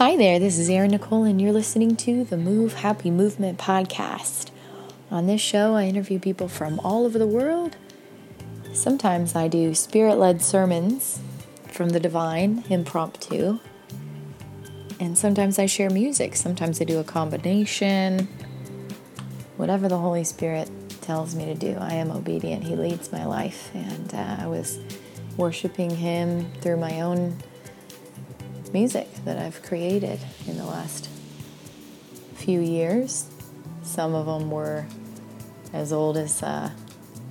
[0.00, 4.48] Hi there, this is Erin Nicole, and you're listening to the Move Happy Movement podcast.
[5.10, 7.76] On this show, I interview people from all over the world.
[8.72, 11.20] Sometimes I do spirit led sermons
[11.68, 13.58] from the divine, impromptu.
[14.98, 16.34] And sometimes I share music.
[16.34, 18.26] Sometimes I do a combination.
[19.58, 20.70] Whatever the Holy Spirit
[21.02, 22.64] tells me to do, I am obedient.
[22.64, 23.70] He leads my life.
[23.74, 24.78] And uh, I was
[25.36, 27.36] worshiping Him through my own
[28.72, 31.08] music that I've created in the last
[32.34, 33.28] few years.
[33.82, 34.86] Some of them were
[35.72, 36.70] as old as uh,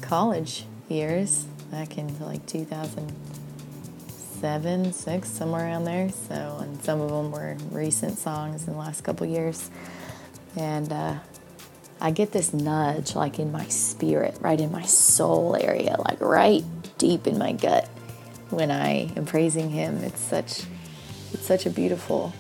[0.02, 6.10] college years, back in like 2007, six, somewhere around there.
[6.10, 9.70] So, and some of them were recent songs in the last couple years.
[10.58, 11.20] And uh,
[12.02, 16.64] I get this nudge, like in my spirit, right in my soul area, like right
[16.98, 17.88] deep in my gut
[18.50, 20.04] when I am praising Him.
[20.04, 20.64] It's such
[21.34, 22.34] it's such a beautiful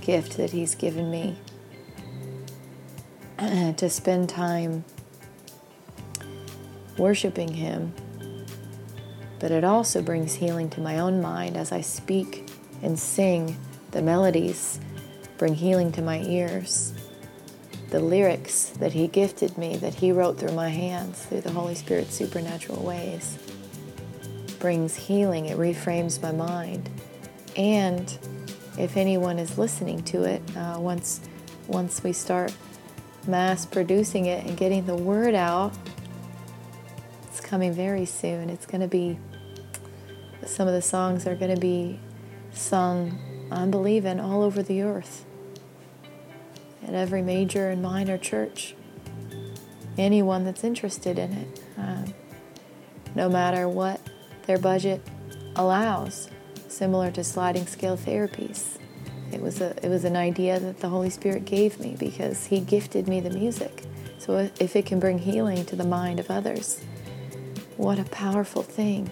[0.00, 1.36] gift that He's given me
[3.38, 4.84] to spend time
[6.96, 7.92] worshiping Him.
[9.38, 12.50] But it also brings healing to my own mind as I speak
[12.82, 13.56] and sing.
[13.92, 14.80] The melodies
[15.38, 16.92] bring healing to my ears.
[17.90, 21.74] The lyrics that He gifted me, that He wrote through my hands, through the Holy
[21.74, 23.38] Spirit's supernatural ways,
[24.58, 25.46] brings healing.
[25.46, 26.90] It reframes my mind.
[27.58, 28.16] And
[28.78, 31.20] if anyone is listening to it, uh, once
[31.66, 32.54] once we start
[33.26, 35.76] mass producing it and getting the word out,
[37.26, 38.48] it's coming very soon.
[38.48, 39.18] It's going to be
[40.46, 41.98] some of the songs are going to be
[42.52, 43.18] sung,
[43.50, 45.26] I'm believing, all over the earth
[46.86, 48.74] at every major and minor church.
[49.98, 52.14] Anyone that's interested in it, um,
[53.16, 54.00] no matter what
[54.46, 55.02] their budget
[55.56, 56.30] allows
[56.68, 58.78] similar to sliding scale therapies.
[59.32, 62.60] It was a it was an idea that the Holy Spirit gave me because he
[62.60, 63.84] gifted me the music.
[64.18, 66.80] So if it can bring healing to the mind of others,
[67.76, 69.08] what a powerful thing.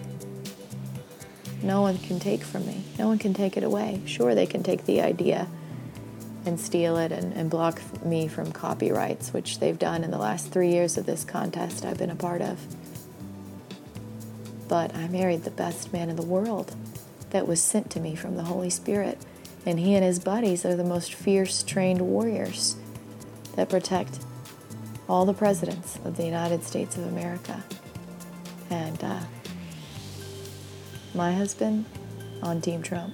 [1.63, 2.83] No one can take from me.
[2.99, 4.01] No one can take it away.
[4.05, 5.47] Sure, they can take the idea
[6.45, 10.51] and steal it and, and block me from copyrights, which they've done in the last
[10.51, 12.59] three years of this contest I've been a part of.
[14.67, 16.75] But I married the best man in the world
[17.31, 19.17] that was sent to me from the Holy Spirit.
[19.65, 22.77] And he and his buddies are the most fierce, trained warriors
[23.55, 24.19] that protect
[25.09, 27.63] all the presidents of the United States of America.
[28.69, 29.19] And uh,
[31.13, 31.85] my husband
[32.41, 33.13] on Team Trump.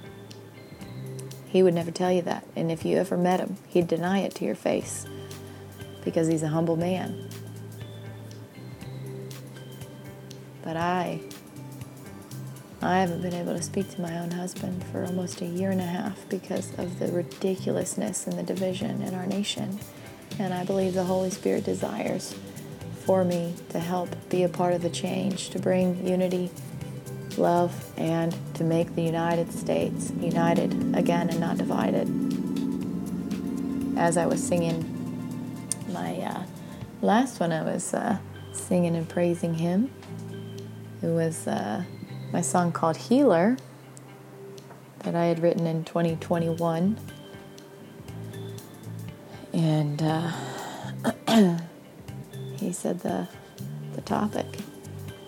[1.47, 2.45] He would never tell you that.
[2.55, 5.05] And if you ever met him, he'd deny it to your face
[6.03, 7.29] because he's a humble man.
[10.63, 11.21] But I
[12.83, 15.79] I haven't been able to speak to my own husband for almost a year and
[15.79, 19.79] a half because of the ridiculousness and the division in our nation.
[20.37, 22.35] And I believe the Holy Spirit desires
[23.05, 26.51] for me to help be a part of the change, to bring unity,
[27.37, 32.09] love, and to make the United States united again and not divided.
[33.97, 34.83] As I was singing
[35.87, 36.43] my uh,
[37.01, 38.17] last one, I was uh,
[38.51, 39.89] singing and praising Him.
[41.01, 41.47] It was.
[41.47, 41.85] Uh,
[42.33, 43.57] my song called Healer
[45.03, 46.97] that I had written in 2021.
[49.53, 50.31] And uh,
[52.57, 53.27] he said the,
[53.93, 54.47] the topic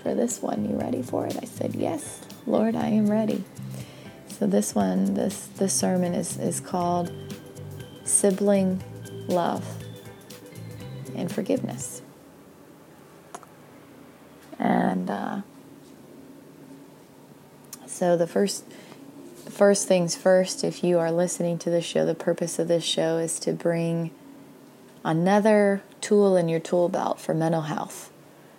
[0.02, 1.38] for this one, you ready for it?
[1.40, 3.44] I said, Yes, Lord, I am ready.
[4.28, 7.12] So this one, this this sermon is, is called
[8.04, 8.84] Sibling
[9.28, 9.64] Love
[11.16, 12.02] and Forgiveness.
[14.58, 15.42] And uh,
[17.96, 18.66] so the first
[19.50, 23.20] first things first, if you are listening to this show, the purpose of this show
[23.20, 24.12] is to bring
[25.06, 28.12] another tool in your tool belt for mental health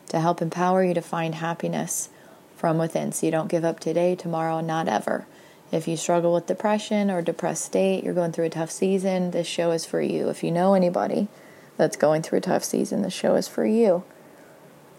[0.09, 2.09] to help empower you to find happiness
[2.57, 5.27] from within so you don't give up today, tomorrow, not ever.
[5.71, 9.47] If you struggle with depression or depressed state, you're going through a tough season, this
[9.47, 10.31] show is for you.
[10.31, 11.29] If you know anybody
[11.77, 14.03] that's going through a tough season, this show is for you.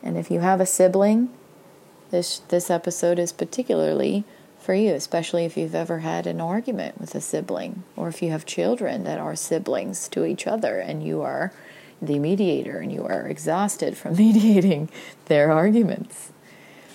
[0.03, 1.29] And if you have a sibling
[2.11, 4.23] this this episode is particularly
[4.59, 8.31] for you, especially if you've ever had an argument with a sibling or if you
[8.31, 11.53] have children that are siblings to each other and you are
[12.01, 14.89] the mediator and you are exhausted from mediating
[15.25, 16.31] their arguments.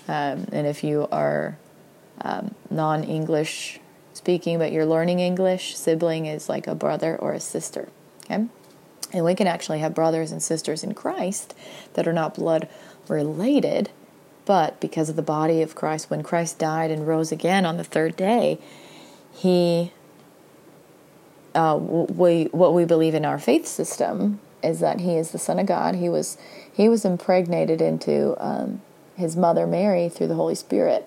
[0.08, 1.56] Um, and if you are
[2.20, 3.80] um, non English
[4.12, 7.88] speaking but you're learning English, sibling is like a brother or a sister.
[8.24, 8.46] Okay?
[9.14, 11.54] And we can actually have brothers and sisters in Christ
[11.94, 12.68] that are not blood
[13.08, 13.90] related
[14.44, 17.84] but because of the body of Christ, when Christ died and rose again on the
[17.84, 18.58] third day,
[19.32, 19.92] he
[21.54, 25.58] uh, we what we believe in our faith system is that he is the Son
[25.58, 25.96] of God.
[25.96, 26.38] He was
[26.72, 28.80] he was impregnated into um,
[29.16, 31.06] his mother Mary through the Holy Spirit,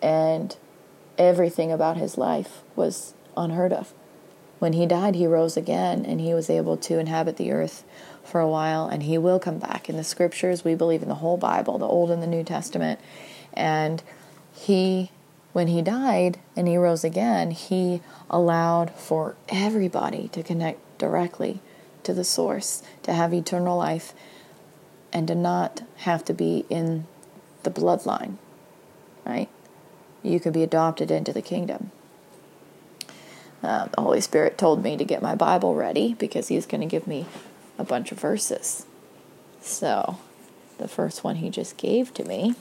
[0.00, 0.56] and
[1.18, 3.92] everything about his life was unheard of.
[4.58, 7.82] When he died, he rose again, and he was able to inhabit the earth
[8.30, 9.88] for a while, and he will come back.
[9.88, 13.00] In the scriptures, we believe in the whole Bible, the Old and the New Testament,
[13.52, 14.02] and
[14.52, 15.10] he
[15.52, 21.60] when he died and he rose again, he allowed for everybody to connect directly
[22.04, 24.14] to the source, to have eternal life,
[25.12, 27.06] and to not have to be in
[27.62, 28.36] the bloodline,
[29.24, 29.48] right?
[30.22, 31.90] You could be adopted into the kingdom.
[33.62, 36.86] Uh, the Holy Spirit told me to get my Bible ready because He's going to
[36.86, 37.26] give me
[37.80, 38.84] a bunch of verses.
[39.60, 40.18] So,
[40.78, 42.54] the first one He just gave to me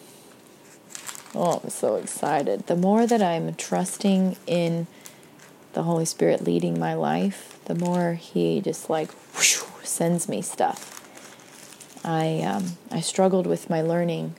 [1.35, 2.65] Oh, I'm so excited.
[2.65, 4.87] The more that I'm trusting in
[5.73, 10.95] the Holy Spirit leading my life, the more He just like whoosh, sends me stuff.
[12.03, 14.35] I um, I struggled with my learning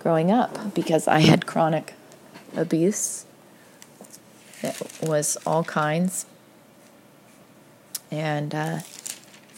[0.00, 1.94] growing up because I had chronic
[2.56, 3.24] abuse.
[4.62, 6.26] It was all kinds,
[8.10, 8.78] and uh,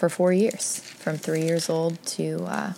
[0.01, 2.73] for four years, from three years old to uh,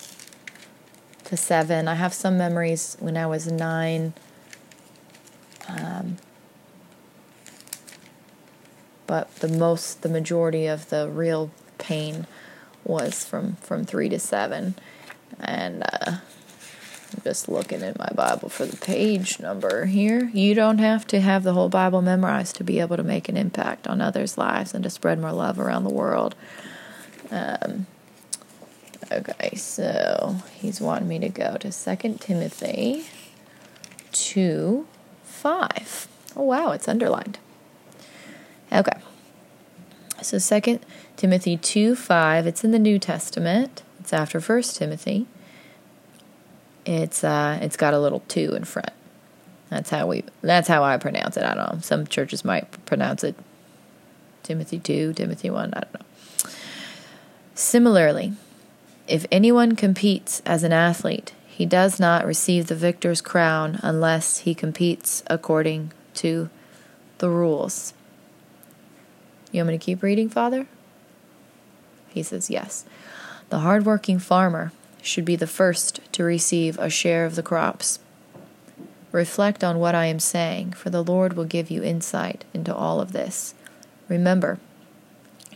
[1.23, 1.87] to seven.
[1.87, 4.13] I have some memories when I was nine.
[5.69, 6.17] Um,
[9.07, 12.27] but the most, the majority of the real pain
[12.83, 14.75] was from from three to seven,
[15.39, 20.29] and uh, I'm just looking in my Bible for the page number here.
[20.35, 23.37] You don't have to have the whole Bible memorized to be able to make an
[23.37, 26.35] impact on others' lives and to spread more love around the world.
[27.33, 27.87] Um,
[29.13, 33.05] Okay, so he's wanting me to go to Second Timothy
[34.13, 34.87] 2
[35.25, 36.09] 5.
[36.35, 37.39] Oh, wow, it's underlined.
[38.73, 38.99] Okay.
[40.23, 40.81] So Second
[41.17, 43.83] Timothy 2 5, it's in the New Testament.
[44.01, 45.27] It's after First Timothy.
[46.87, 48.91] It's uh it's got a little two in front.
[49.69, 51.45] That's how we that's how I pronounce it.
[51.45, 51.81] I don't know.
[51.81, 53.37] Some churches might pronounce it
[54.43, 56.07] Timothy 2, Timothy 1, I don't know.
[57.63, 58.33] Similarly,
[59.07, 64.53] if anyone competes as an athlete, he does not receive the victor's crown unless he
[64.53, 66.51] competes according to
[67.19, 67.95] the rules.
[69.53, 70.67] You want me to keep reading, Father?
[72.09, 72.85] He says, Yes.
[73.49, 78.01] The hardworking farmer should be the first to receive a share of the crops.
[79.13, 83.01] Reflect on what I am saying, for the Lord will give you insight into all
[83.01, 83.55] of this.
[84.09, 84.59] Remember,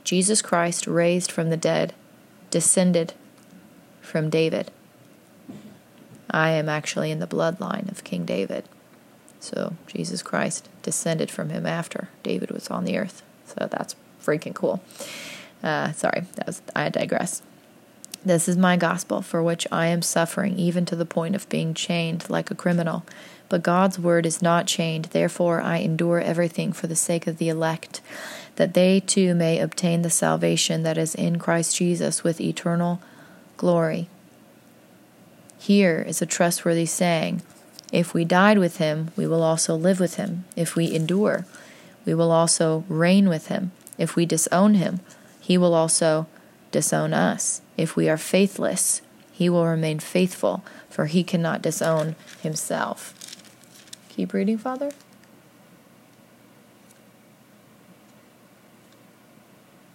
[0.07, 1.93] Jesus Christ, raised from the dead,
[2.51, 3.13] descended
[4.01, 4.71] from David.
[6.31, 8.69] I am actually in the bloodline of King David.
[9.41, 13.25] So Jesus Christ descended from him after David was on the earth.
[13.47, 14.81] So that's freaking cool.
[15.61, 17.43] Uh, sorry, that was I digress.
[18.27, 21.75] This is my gospel for which I am suffering, even to the point of being
[21.75, 23.07] chained like a criminal.
[23.49, 25.05] But God's word is not chained.
[25.05, 28.01] Therefore, I endure everything for the sake of the elect,
[28.57, 33.01] that they too may obtain the salvation that is in Christ Jesus with eternal
[33.57, 34.09] glory.
[35.61, 37.43] Here is a trustworthy saying
[37.93, 40.47] If we died with him, we will also live with him.
[40.57, 41.47] If we endure,
[42.05, 43.71] we will also reign with him.
[43.99, 44.99] If we disown him,
[45.41, 46.27] he will also
[46.71, 47.63] disown us.
[47.77, 53.13] If we are faithless, he will remain faithful, for he cannot disown himself.
[54.09, 54.93] Keep reading, Father.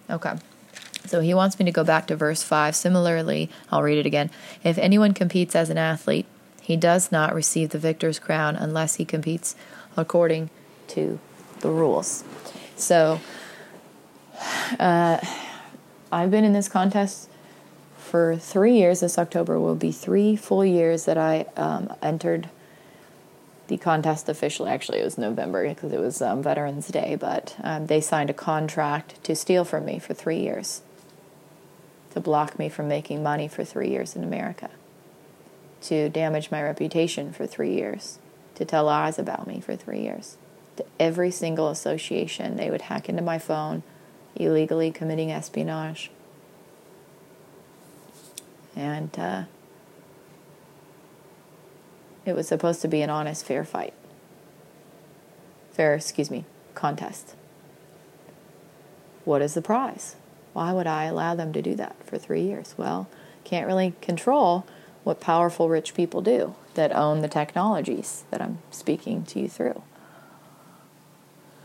[0.08, 0.34] Okay.
[1.06, 2.76] So he wants me to go back to verse 5.
[2.76, 4.30] Similarly, I'll read it again.
[4.62, 6.26] If anyone competes as an athlete,
[6.60, 9.56] he does not receive the victor's crown unless he competes
[9.96, 10.50] according
[10.88, 11.18] to
[11.60, 12.22] the rules.
[12.76, 13.20] So,
[14.78, 15.18] uh,
[16.12, 17.28] I've been in this contest
[17.96, 19.00] for three years.
[19.00, 22.50] This October will be three full years that I um, entered
[23.68, 24.70] the contest officially.
[24.70, 28.34] Actually, it was November because it was um, Veterans Day, but um, they signed a
[28.34, 30.82] contract to steal from me for three years
[32.12, 34.68] to block me from making money for three years in America,
[35.80, 38.18] to damage my reputation for three years,
[38.54, 40.36] to tell lies about me for three years.
[40.76, 43.82] To every single association, they would hack into my phone,
[44.36, 46.10] illegally committing espionage.
[48.74, 49.44] And uh,
[52.24, 53.94] it was supposed to be an honest, fair fight.
[55.72, 57.34] Fair, excuse me, contest.
[59.24, 60.16] What is the prize?
[60.52, 62.74] Why would I allow them to do that for three years?
[62.76, 63.08] Well,
[63.44, 64.66] can't really control
[65.04, 69.82] what powerful rich people do that own the technologies that I'm speaking to you through.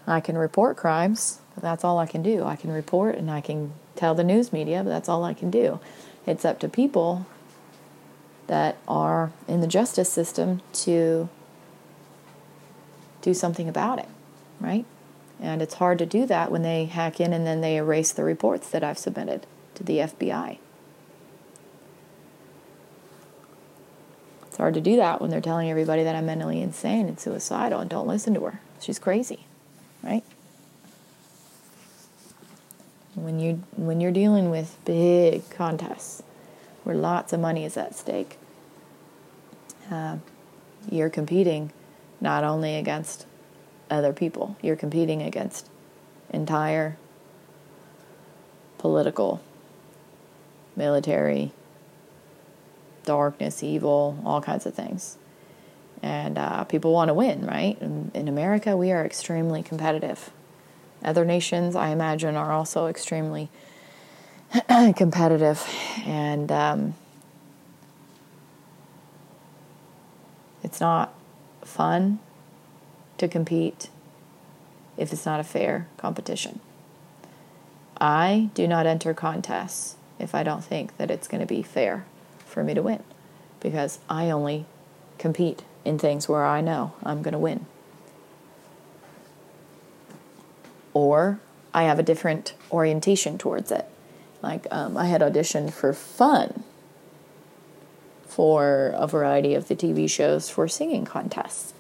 [0.06, 1.40] I can report crimes.
[1.58, 2.44] But that's all I can do.
[2.44, 5.50] I can report and I can tell the news media, but that's all I can
[5.50, 5.80] do.
[6.28, 7.26] It's up to people
[8.46, 11.30] that are in the justice system to
[13.24, 14.08] do something about it,
[14.60, 14.86] right?
[15.40, 18.24] And it's hard to do that when they hack in and then they erase the
[18.24, 20.60] reports that I've submitted to the FBI.
[24.46, 27.80] It's hard to do that when they're telling everybody that I'm mentally insane and suicidal
[27.80, 28.62] and don't listen to her.
[28.80, 29.48] She's crazy,
[30.04, 30.24] right?
[33.18, 36.22] When you when you're dealing with big contests
[36.84, 38.38] where lots of money is at stake,
[39.90, 40.18] uh,
[40.90, 41.72] you're competing
[42.22, 43.26] not only against
[43.90, 45.68] other people, you're competing against
[46.30, 46.98] entire
[48.78, 49.42] political,
[50.76, 51.52] military,
[53.04, 55.18] darkness, evil, all kinds of things.
[56.04, 57.82] And uh, people want to win, right?
[57.82, 60.30] In, in America, we are extremely competitive.
[61.04, 63.50] Other nations, I imagine, are also extremely
[64.96, 65.66] competitive.
[66.06, 66.96] And um,
[70.64, 71.14] it's not
[71.64, 72.20] fun
[73.18, 73.90] to compete
[74.98, 76.60] if it's not a fair competition.
[78.00, 82.06] I do not enter contests if I don't think that it's going to be fair
[82.40, 83.04] for me to win
[83.60, 84.66] because I only
[85.18, 87.66] compete in things where I know I'm going to win.
[90.98, 91.40] Or
[91.76, 93.88] I have a different orientation towards it.
[94.42, 96.64] Like um, I had auditioned for fun
[98.26, 101.76] for a variety of the TV shows for singing contests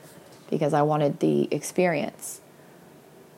[0.51, 2.41] because I wanted the experience.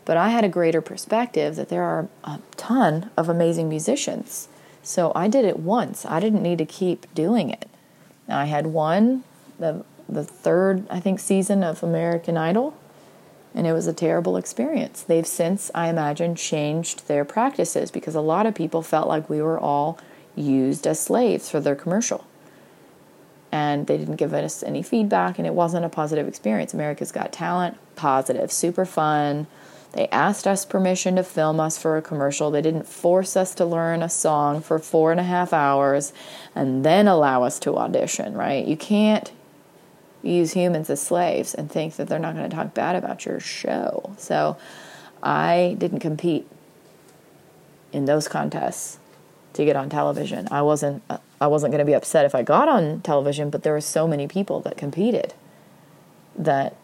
[0.04, 4.50] But I had a greater perspective that there are a ton of amazing musicians.
[4.84, 6.06] So I did it once.
[6.06, 7.70] I didn't need to keep doing it.
[8.28, 9.24] I had won
[9.58, 12.76] the the third, I think, season of American Idol,
[13.56, 15.02] and it was a terrible experience.
[15.02, 19.42] They've since, I imagine, changed their practices because a lot of people felt like we
[19.42, 20.00] were all
[20.36, 22.26] used as slaves for their commercial.
[23.52, 26.74] And they didn't give us any feedback and it wasn't a positive experience.
[26.74, 29.48] America's got talent positive super fun.
[29.94, 32.52] They asked us permission to film us for a commercial.
[32.52, 36.14] They didn't force us to learn a song for four and a half hours
[36.54, 38.66] and then allow us to audition right?
[38.66, 39.32] You can't
[40.22, 43.40] use humans as slaves and think that they're not going to talk bad about your
[43.40, 44.58] show so
[45.24, 46.48] i didn't compete
[47.92, 49.00] in those contests
[49.54, 51.02] to get on television i wasn't
[51.42, 54.08] I wasn't going to be upset if I got on television, but there were so
[54.08, 55.34] many people that competed
[56.38, 56.76] that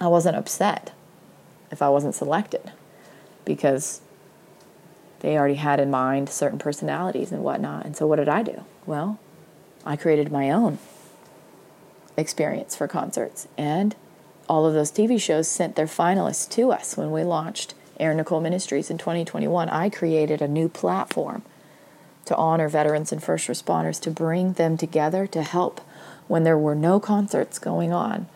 [0.00, 0.92] I wasn't upset
[1.70, 2.72] if I wasn't selected
[3.44, 4.00] because
[5.20, 7.84] they already had in mind certain personalities and whatnot.
[7.84, 8.64] And so, what did I do?
[8.86, 9.18] Well,
[9.84, 10.78] I created my own
[12.18, 13.94] experience for concerts, and
[14.48, 18.40] all of those TV shows sent their finalists to us when we launched Erin Nicole
[18.40, 19.68] Ministries in 2021.
[19.68, 21.42] I created a new platform
[22.28, 25.80] to honor veterans and first responders, to bring them together to help
[26.26, 28.26] when there were no concerts going on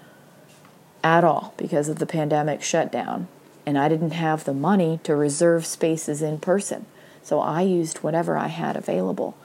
[1.04, 3.28] at all because of the pandemic shutdown.
[3.66, 6.86] And I didn't have the money to reserve spaces in person.
[7.22, 9.36] So I used whatever I had available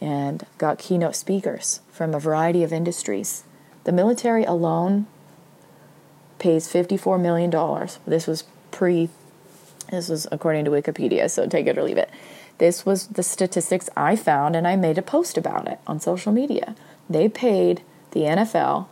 [0.00, 3.44] and got keynote speakers from a variety of industries.
[3.84, 5.06] The military alone
[6.38, 7.50] pays $54 million.
[8.06, 9.08] This was pre
[9.90, 12.10] this was according to Wikipedia, so take it or leave it.
[12.58, 16.30] This was the statistics I found, and I made a post about it on social
[16.30, 16.74] media.
[17.08, 18.86] They paid the NFL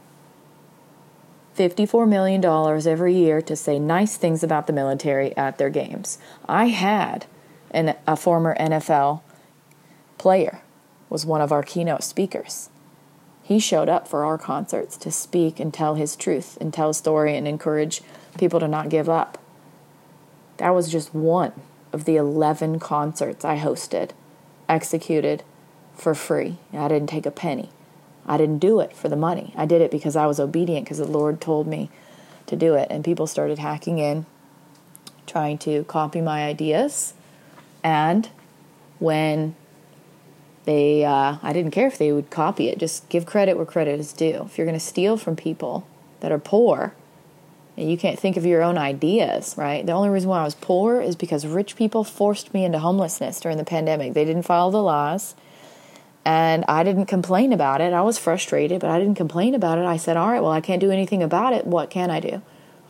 [1.56, 2.44] $54 million
[2.86, 6.18] every year to say nice things about the military at their games.
[6.48, 7.26] I had
[7.70, 9.20] an, a former NFL
[10.16, 10.62] player
[11.08, 12.68] was one of our keynote speakers.
[13.42, 16.94] He showed up for our concerts to speak and tell his truth and tell a
[16.94, 18.02] story and encourage
[18.38, 19.38] people to not give up.
[20.56, 21.52] That was just one
[21.92, 24.10] of the 11 concerts I hosted,
[24.68, 25.44] executed
[25.94, 26.58] for free.
[26.72, 27.70] I didn't take a penny.
[28.26, 29.54] I didn't do it for the money.
[29.56, 31.90] I did it because I was obedient because the Lord told me
[32.46, 32.88] to do it.
[32.90, 34.26] And people started hacking in,
[35.26, 37.14] trying to copy my ideas.
[37.84, 38.28] And
[38.98, 39.54] when
[40.66, 43.98] they, uh, I didn't care if they would copy it, just give credit where credit
[43.98, 44.42] is due.
[44.44, 45.86] If you're going to steal from people
[46.20, 46.94] that are poor,
[47.76, 49.84] and you can't think of your own ideas, right?
[49.84, 53.38] The only reason why I was poor is because rich people forced me into homelessness
[53.38, 54.14] during the pandemic.
[54.14, 55.34] They didn't follow the laws.
[56.24, 57.92] And I didn't complain about it.
[57.92, 59.84] I was frustrated, but I didn't complain about it.
[59.84, 61.66] I said, All right, well, I can't do anything about it.
[61.66, 62.42] What can I do?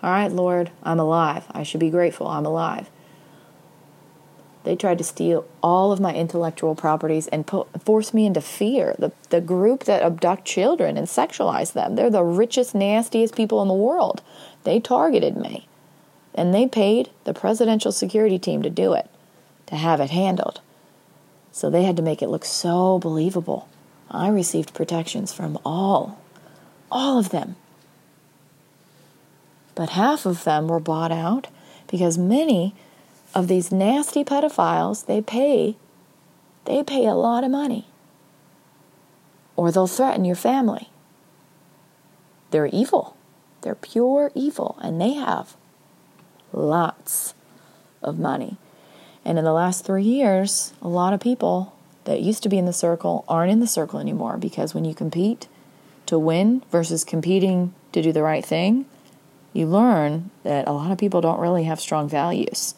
[0.02, 1.45] All right, Lord, I'm alive.
[1.50, 2.28] I should be grateful.
[2.28, 2.88] I'm alive.
[4.66, 7.49] They tried to steal all of my intellectual properties and
[7.85, 8.96] force me into fear.
[8.99, 13.68] The, the group that abduct children and sexualize them, they're the richest, nastiest people in
[13.68, 14.23] the world.
[14.64, 15.68] They targeted me.
[16.35, 19.08] And they paid the presidential security team to do it,
[19.66, 20.61] to have it handled.
[21.52, 23.68] So they had to make it look so believable.
[24.11, 26.18] I received protections from all,
[26.90, 27.54] all of them.
[29.76, 31.46] But half of them were bought out
[31.87, 32.75] because many
[33.37, 35.76] of these nasty pedophiles, they pay
[36.64, 37.87] they pay a lot of money.
[39.55, 40.90] Or they'll threaten your family.
[42.50, 43.16] They're evil.
[43.61, 45.55] They're pure evil and they have
[46.52, 47.35] lots
[48.02, 48.57] of money.
[49.25, 51.75] And in the last 3 years, a lot of people
[52.05, 54.95] that used to be in the circle aren't in the circle anymore because when you
[54.95, 55.47] compete
[56.07, 58.87] to win versus competing to do the right thing,
[59.52, 62.75] you learn that a lot of people don't really have strong values.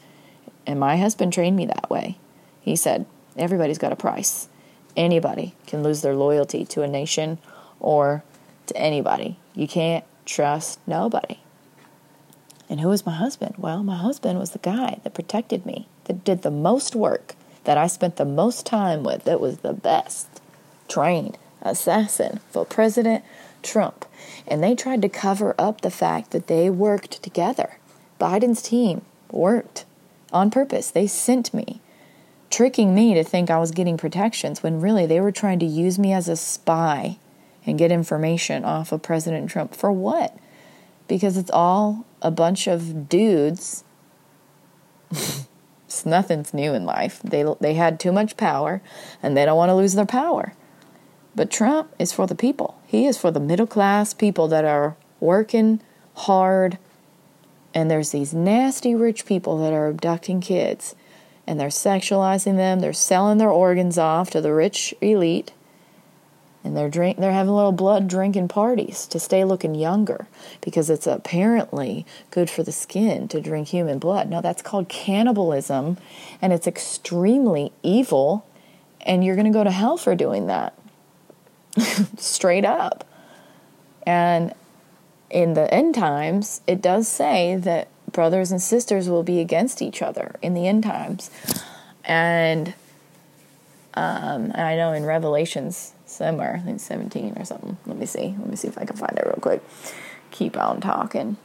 [0.68, 2.18] And my husband trained me that way.
[2.60, 3.06] He said,
[3.38, 4.48] Everybody's got a price.
[4.98, 7.38] Anybody can lose their loyalty to a nation
[7.80, 8.22] or
[8.66, 9.38] to anybody.
[9.54, 11.38] You can't trust nobody.
[12.68, 13.54] And who was my husband?
[13.56, 17.34] Well, my husband was the guy that protected me, that did the most work,
[17.64, 20.42] that I spent the most time with, that was the best
[20.86, 23.24] trained assassin for President
[23.62, 24.04] Trump.
[24.46, 27.78] And they tried to cover up the fact that they worked together.
[28.20, 29.86] Biden's team worked
[30.32, 30.90] on purpose.
[30.90, 31.80] They sent me,
[32.50, 35.98] tricking me to think I was getting protections when really they were trying to use
[35.98, 37.18] me as a spy
[37.66, 39.74] and get information off of President Trump.
[39.74, 40.36] For what?
[41.06, 43.84] Because it's all a bunch of dudes.
[45.88, 47.18] It's nothing's new in life.
[47.24, 48.82] They they had too much power
[49.22, 50.52] and they don't want to lose their power.
[51.34, 52.78] But Trump is for the people.
[52.86, 55.80] He is for the middle class people that are working
[56.14, 56.76] hard
[57.74, 60.94] and there's these nasty rich people that are abducting kids
[61.46, 65.52] and they're sexualizing them, they're selling their organs off to the rich elite.
[66.64, 70.26] And they're drink they're having little blood drinking parties to stay looking younger
[70.60, 74.28] because it's apparently good for the skin to drink human blood.
[74.28, 75.96] Now that's called cannibalism
[76.42, 78.44] and it's extremely evil
[79.02, 80.74] and you're going to go to hell for doing that.
[82.18, 83.08] Straight up.
[84.06, 84.52] And
[85.30, 90.00] in the end times, it does say that brothers and sisters will be against each
[90.02, 91.30] other in the end times.
[92.04, 92.74] And,
[93.94, 97.76] um, I know in Revelations somewhere, I think 17 or something.
[97.86, 98.34] Let me see.
[98.38, 99.62] Let me see if I can find it real quick.
[100.30, 101.36] Keep on talking.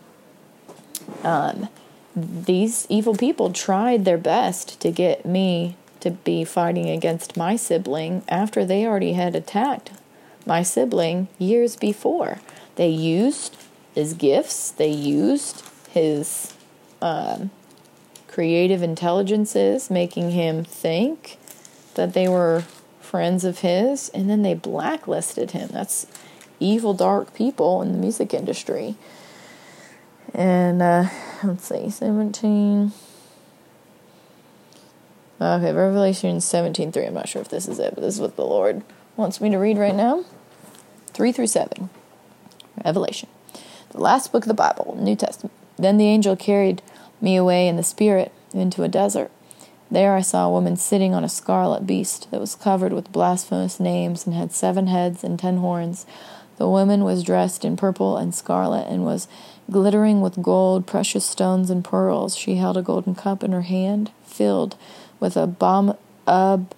[1.24, 1.67] Um,
[2.15, 8.24] these evil people tried their best to get me to be fighting against my sibling
[8.28, 9.91] after they already had attacked
[10.46, 12.39] my sibling years before.
[12.76, 13.56] They used
[13.93, 16.53] his gifts, they used his
[17.01, 17.45] uh,
[18.27, 21.38] creative intelligences, making him think
[21.93, 22.63] that they were
[22.99, 25.69] friends of his, and then they blacklisted him.
[25.71, 26.08] That's
[26.60, 28.95] evil, dark people in the music industry.
[30.34, 31.10] And uh,
[31.43, 32.91] let's see, 17.
[35.39, 37.08] Okay, Revelation 17.3.
[37.08, 38.82] I'm not sure if this is it, but this is what the Lord
[39.15, 40.23] wants me to read right now.
[41.08, 41.89] 3 through 7.
[42.84, 43.29] Revelation
[43.93, 45.53] the last book of the Bible, New Testament.
[45.77, 46.82] Then the angel carried
[47.21, 49.32] me away in the spirit into a desert.
[49.89, 53.79] There I saw a woman sitting on a scarlet beast that was covered with blasphemous
[53.79, 56.06] names and had seven heads and ten horns.
[56.58, 59.27] The woman was dressed in purple and scarlet and was
[59.69, 62.36] glittering with gold, precious stones, and pearls.
[62.36, 64.75] She held a golden cup in her hand, filled
[65.19, 66.73] with abom- ab-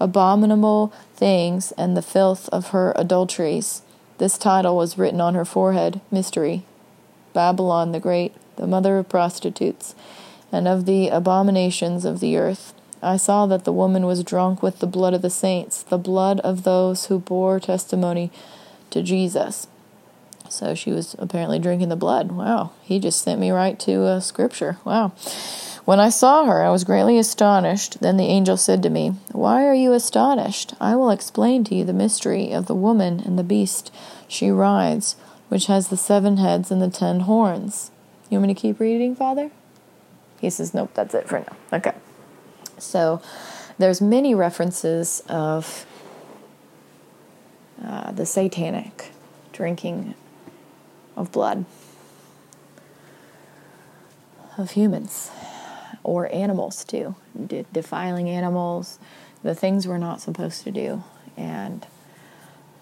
[0.00, 3.82] abominable things and the filth of her adulteries.
[4.18, 6.64] This title was written on her forehead Mystery,
[7.32, 9.94] Babylon the Great, the mother of prostitutes,
[10.50, 12.74] and of the abominations of the earth.
[13.02, 16.38] I saw that the woman was drunk with the blood of the saints, the blood
[16.40, 18.30] of those who bore testimony
[18.90, 19.66] to Jesus.
[20.48, 22.30] So she was apparently drinking the blood.
[22.30, 24.76] Wow, he just sent me right to uh, scripture.
[24.84, 25.12] Wow.
[25.84, 28.00] When I saw her, I was greatly astonished.
[28.00, 30.74] Then the angel said to me, Why are you astonished?
[30.80, 33.92] I will explain to you the mystery of the woman and the beast
[34.28, 35.16] she rides,
[35.48, 37.90] which has the seven heads and the ten horns.
[38.30, 39.50] You want me to keep reading, Father?
[40.40, 41.56] He says, Nope, that's it for now.
[41.78, 41.94] Okay.
[42.78, 43.20] So
[43.76, 45.84] there's many references of
[47.84, 49.10] uh, the satanic
[49.52, 50.14] drinking
[51.16, 51.64] of blood
[54.56, 55.30] of humans
[56.04, 57.14] or animals too,
[57.46, 58.98] De- defiling animals,
[59.42, 61.02] the things we're not supposed to do.
[61.36, 61.86] And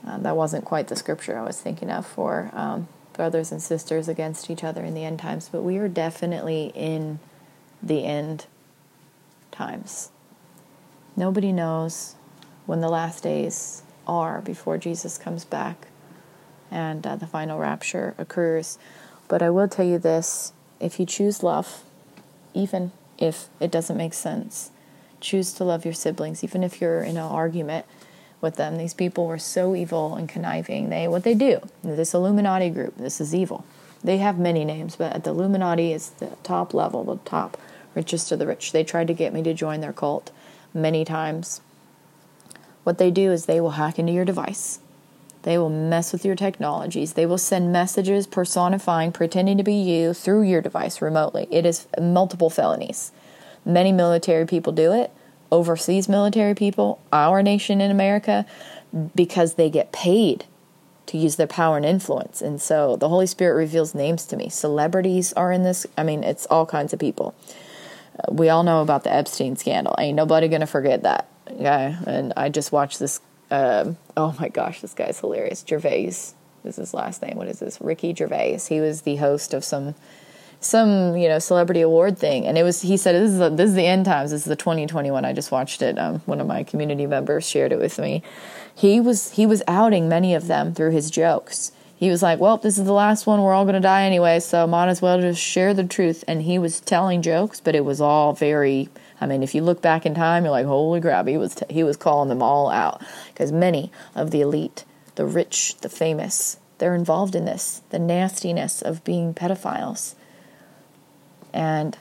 [0.06, 4.08] uh, that wasn't quite the scripture I was thinking of for um, brothers and sisters
[4.08, 7.18] against each other in the end times, but we are definitely in
[7.82, 8.46] the end
[9.50, 10.10] times.
[11.16, 12.14] Nobody knows
[12.66, 15.88] when the last days are before Jesus comes back
[16.70, 18.78] and uh, the final rapture occurs.
[19.28, 21.84] But I will tell you this if you choose love,
[22.54, 24.70] even if it doesn't make sense.
[25.20, 27.86] Choose to love your siblings, even if you're in an argument
[28.40, 28.78] with them.
[28.78, 30.88] These people were so evil and conniving.
[30.88, 31.60] They what they do.
[31.82, 32.96] This Illuminati group.
[32.96, 33.64] This is evil.
[34.02, 37.58] They have many names, but the Illuminati is the top level, the top
[37.94, 38.72] richest of the rich.
[38.72, 40.30] They tried to get me to join their cult
[40.72, 41.60] many times.
[42.82, 44.78] What they do is they will hack into your device.
[45.42, 47.14] They will mess with your technologies.
[47.14, 51.48] They will send messages personifying, pretending to be you through your device remotely.
[51.50, 53.12] It is multiple felonies.
[53.64, 55.10] Many military people do it,
[55.50, 58.44] overseas military people, our nation in America,
[59.14, 60.44] because they get paid
[61.06, 62.40] to use their power and influence.
[62.40, 64.48] And so the Holy Spirit reveals names to me.
[64.48, 65.86] Celebrities are in this.
[65.98, 67.34] I mean, it's all kinds of people.
[68.18, 69.94] Uh, we all know about the Epstein scandal.
[69.98, 71.28] Ain't nobody going to forget that
[71.60, 71.96] guy.
[72.06, 73.20] And I just watched this.
[73.50, 75.64] Um, oh my gosh, this guy's hilarious.
[75.66, 76.34] Gervais
[76.64, 77.36] is his last name.
[77.36, 77.80] What is this?
[77.80, 78.60] Ricky Gervais.
[78.68, 79.94] He was the host of some
[80.60, 83.70] some you know celebrity award thing and it was he said this is the, this
[83.70, 86.46] is the end times this is the 2021 i just watched it um, one of
[86.46, 88.22] my community members shared it with me
[88.74, 92.58] he was he was outing many of them through his jokes he was like well
[92.58, 95.18] this is the last one we're all going to die anyway so might as well
[95.18, 99.26] just share the truth and he was telling jokes but it was all very i
[99.26, 101.82] mean if you look back in time you're like holy crap he was t- he
[101.82, 106.94] was calling them all out because many of the elite the rich the famous they're
[106.94, 110.14] involved in this the nastiness of being pedophiles
[111.52, 111.96] and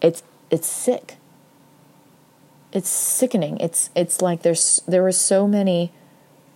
[0.00, 1.16] it's it's sick.
[2.72, 3.58] It's sickening.
[3.58, 5.92] It's it's like there's there were so many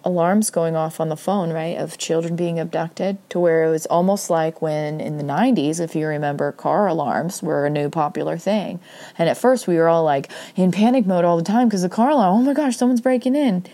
[0.05, 3.87] alarms going off on the phone, right, of children being abducted to where it was
[3.87, 8.37] almost like when in the 90s, if you remember, car alarms were a new popular
[8.37, 8.81] thing.
[9.19, 11.89] And at first we were all like in panic mode all the time because the
[11.89, 13.65] car alarm, oh my gosh, someone's breaking in.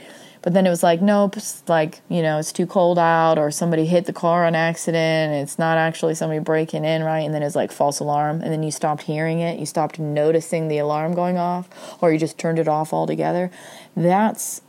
[0.42, 1.36] But then it was like, nope,
[1.68, 5.34] like, you know, it's too cold out or somebody hit the car on accident.
[5.34, 7.20] it's not actually somebody breaking in, right?
[7.20, 8.40] And then it's like false alarm.
[8.40, 9.58] And then you stopped hearing it.
[9.58, 11.68] You stopped noticing the alarm going off
[12.00, 13.50] or you just turned it off altogether.
[13.94, 14.62] That's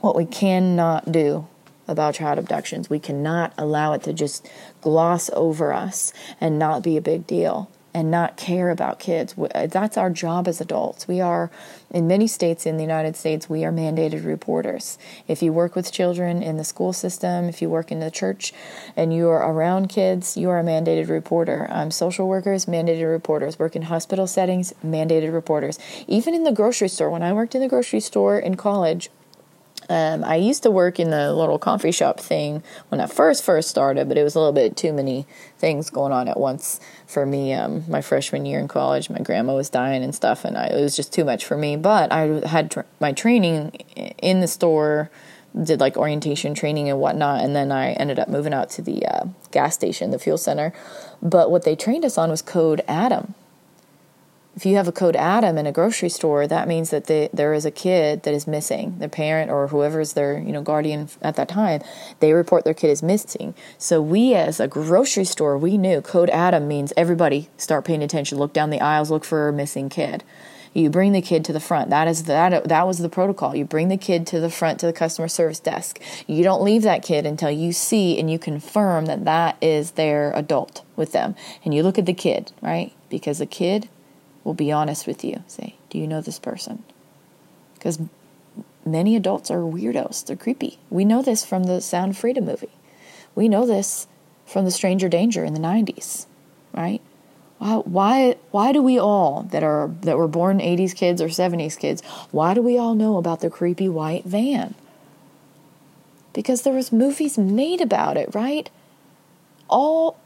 [0.00, 1.46] what we cannot do
[1.86, 2.88] about child abductions.
[2.88, 4.48] We cannot allow it to just
[4.80, 9.34] gloss over us and not be a big deal and not care about kids.
[9.52, 11.08] That's our job as adults.
[11.08, 11.50] We are,
[11.90, 14.96] in many states in the United States, we are mandated reporters.
[15.26, 18.52] If you work with children in the school system, if you work in the church,
[18.96, 21.66] and you are around kids, you are a mandated reporter.
[21.68, 23.58] Um, social workers, mandated reporters.
[23.58, 25.76] Work in hospital settings, mandated reporters.
[26.06, 29.10] Even in the grocery store, when I worked in the grocery store in college,
[29.90, 33.68] um, I used to work in the little coffee shop thing when I first first
[33.68, 35.26] started, but it was a little bit too many
[35.58, 37.52] things going on at once for me.
[37.54, 40.80] Um, my freshman year in college, my grandma was dying and stuff, and I, it
[40.80, 41.74] was just too much for me.
[41.74, 43.72] But I had tra- my training
[44.22, 45.10] in the store,
[45.60, 49.04] did like orientation training and whatnot, and then I ended up moving out to the
[49.04, 50.72] uh, gas station, the fuel center.
[51.20, 53.34] But what they trained us on was Code Adam
[54.56, 57.54] if you have a code Adam in a grocery store, that means that the, there
[57.54, 58.98] is a kid that is missing.
[58.98, 61.82] Their parent or whoever is their you know guardian at that time,
[62.18, 63.54] they report their kid is missing.
[63.78, 68.38] So we, as a grocery store, we knew code Adam means everybody start paying attention.
[68.38, 70.24] Look down the aisles, look for a missing kid.
[70.72, 71.90] You bring the kid to the front.
[71.90, 73.56] That is that that was the protocol.
[73.56, 76.00] You bring the kid to the front to the customer service desk.
[76.26, 80.32] You don't leave that kid until you see and you confirm that that is their
[80.32, 81.34] adult with them.
[81.64, 82.92] And you look at the kid, right?
[83.08, 83.88] Because the kid
[84.44, 85.42] will be honest with you.
[85.46, 86.84] Say, do you know this person?
[87.74, 87.98] Because
[88.84, 90.24] many adults are weirdos.
[90.24, 90.78] They're creepy.
[90.88, 92.70] We know this from the Sound Freedom movie.
[93.34, 94.06] We know this
[94.46, 96.26] from the Stranger Danger in the 90s,
[96.74, 97.00] right?
[97.58, 101.78] Why, why, why do we all that are that were born 80s kids or 70s
[101.78, 104.74] kids, why do we all know about the creepy white van?
[106.32, 108.70] Because there was movies made about it, right?
[109.68, 110.18] All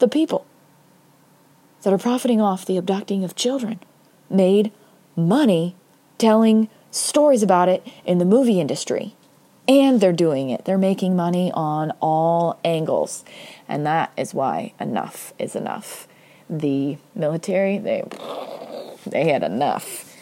[0.00, 0.44] the people
[1.82, 3.80] that are profiting off the abducting of children
[4.30, 4.72] made
[5.16, 5.76] money
[6.18, 9.14] telling stories about it in the movie industry.
[9.66, 10.64] And they're doing it.
[10.64, 13.22] They're making money on all angles.
[13.68, 16.08] And that is why enough is enough.
[16.48, 18.04] The military, they
[19.06, 20.16] they had enough.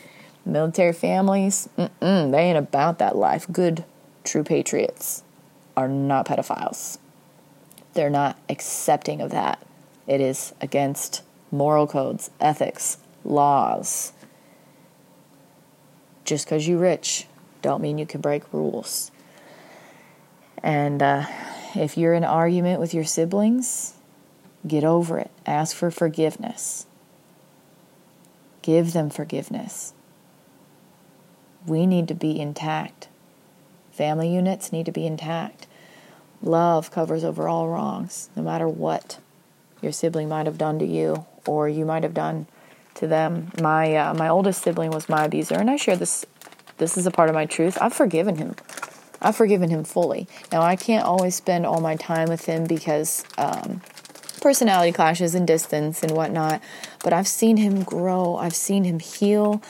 [0.44, 1.88] Military families, they
[2.38, 3.46] ain't about that life.
[3.50, 3.84] Good,
[4.24, 5.22] true patriots
[5.76, 6.98] are not pedophiles.
[7.94, 9.64] They're not accepting of that.
[10.06, 11.22] It is against
[11.56, 14.12] moral codes, ethics, laws.
[16.24, 17.26] Just because you're rich,
[17.62, 19.10] don't mean you can break rules.
[20.62, 21.26] And uh,
[21.74, 23.94] if you're in argument with your siblings,
[24.66, 25.30] get over it.
[25.46, 26.86] Ask for forgiveness.
[28.62, 29.94] Give them forgiveness.
[31.66, 33.08] We need to be intact.
[33.92, 35.66] Family units need to be intact.
[36.42, 39.18] Love covers over all wrongs, no matter what.
[39.80, 42.46] your sibling might have done to you or you might have done
[42.94, 43.52] to them.
[43.60, 46.26] My uh, my oldest sibling was my abuser, and I share this.
[46.78, 47.78] This is a part of my truth.
[47.80, 48.54] I've forgiven him.
[49.22, 50.28] I've forgiven him fully.
[50.52, 53.80] Now I can't always spend all my time with him because um,
[54.42, 56.60] personality clashes and distance and whatnot.
[57.02, 58.36] But I've seen him grow.
[58.36, 59.62] I've seen him heal.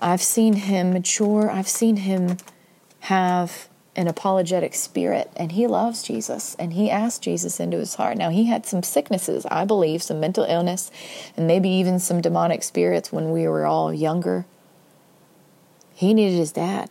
[0.00, 1.50] I've seen him mature.
[1.50, 2.38] I've seen him
[3.00, 3.67] have
[3.98, 8.16] an apologetic spirit and he loves Jesus and he asked Jesus into his heart.
[8.16, 10.92] Now, he had some sicknesses, I believe, some mental illness,
[11.36, 14.46] and maybe even some demonic spirits when we were all younger.
[15.92, 16.90] He needed his dad.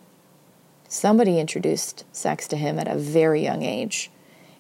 [0.90, 4.12] Somebody introduced sex to him at a very young age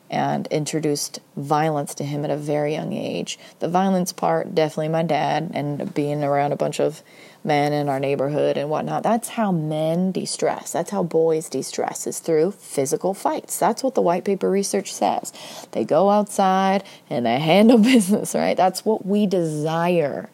[0.10, 3.38] and introduced violence to him at a very young age.
[3.60, 7.03] The violence part, definitely my dad, and being around a bunch of
[7.47, 9.03] men in our neighborhood and whatnot.
[9.03, 10.73] That's how men de stress.
[10.73, 13.57] That's how boys de stress, is through physical fights.
[13.57, 15.33] That's what the white paper research says.
[15.71, 18.57] They go outside and they handle business, right?
[18.57, 20.29] That's what we desire.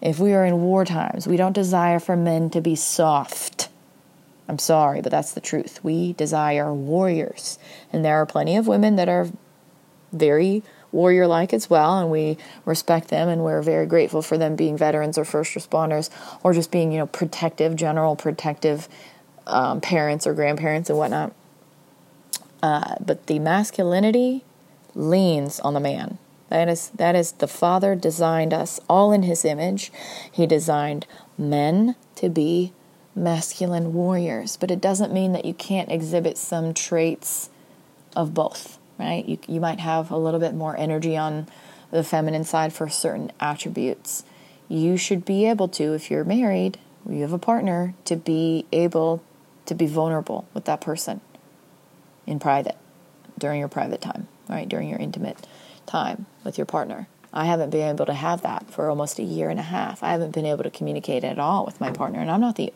[0.00, 3.68] If we are in war times, we don't desire for men to be soft
[4.48, 5.84] I'm sorry, but that's the truth.
[5.84, 7.58] We desire warriors.
[7.92, 9.28] And there are plenty of women that are
[10.10, 14.56] very warrior like as well, and we respect them and we're very grateful for them
[14.56, 16.10] being veterans or first responders
[16.42, 18.88] or just being, you know, protective, general protective
[19.46, 21.32] um, parents or grandparents and whatnot.
[22.62, 24.44] Uh, but the masculinity
[24.94, 26.18] leans on the man.
[26.48, 29.92] That is that is the Father designed us all in His image.
[30.32, 32.72] He designed men to be
[33.14, 37.50] masculine warriors, but it doesn't mean that you can't exhibit some traits
[38.16, 39.24] of both, right?
[39.24, 41.46] You, you might have a little bit more energy on
[41.90, 44.24] the feminine side for certain attributes.
[44.68, 49.22] You should be able to, if you're married, you have a partner, to be able
[49.66, 51.20] to be vulnerable with that person
[52.26, 52.76] in private,
[53.38, 54.68] during your private time, right?
[54.68, 55.46] During your intimate
[55.86, 57.08] time with your partner.
[57.32, 60.02] I haven't been able to have that for almost a year and a half.
[60.02, 62.72] I haven't been able to communicate at all with my partner, and I'm not the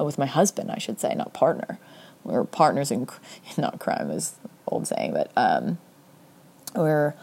[0.00, 1.78] uh, with my husband, I should say, not partner.
[2.24, 3.08] We're partners in
[3.56, 4.36] not crime is
[4.68, 5.78] old saying, but um,
[6.74, 7.14] we're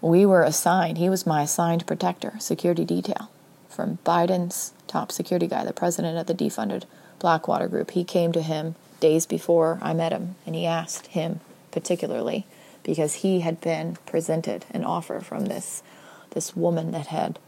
[0.00, 0.98] we were assigned.
[0.98, 3.30] He was my assigned protector, security detail,
[3.68, 6.84] from Biden's top security guy, the president of the defunded
[7.18, 7.92] Blackwater Group.
[7.92, 11.40] He came to him days before I met him, and he asked him
[11.70, 12.46] particularly
[12.82, 15.82] because he had been presented an offer from this
[16.30, 17.38] this woman that had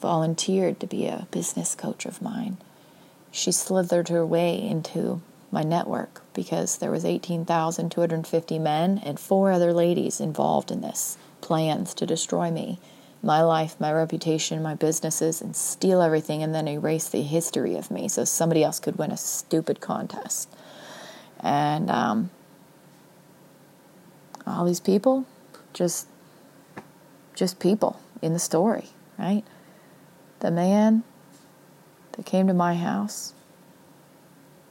[0.00, 2.56] volunteered to be a business coach of mine
[3.30, 9.72] she slithered her way into my network because there was 18,250 men and four other
[9.72, 12.78] ladies involved in this plans to destroy me
[13.22, 17.90] my life my reputation my businesses and steal everything and then erase the history of
[17.90, 20.48] me so somebody else could win a stupid contest
[21.40, 22.30] and um,
[24.46, 25.26] all these people
[25.72, 26.06] just
[27.34, 28.86] just people in the story
[29.18, 29.44] right
[30.40, 31.02] the man
[32.12, 33.32] that came to my house.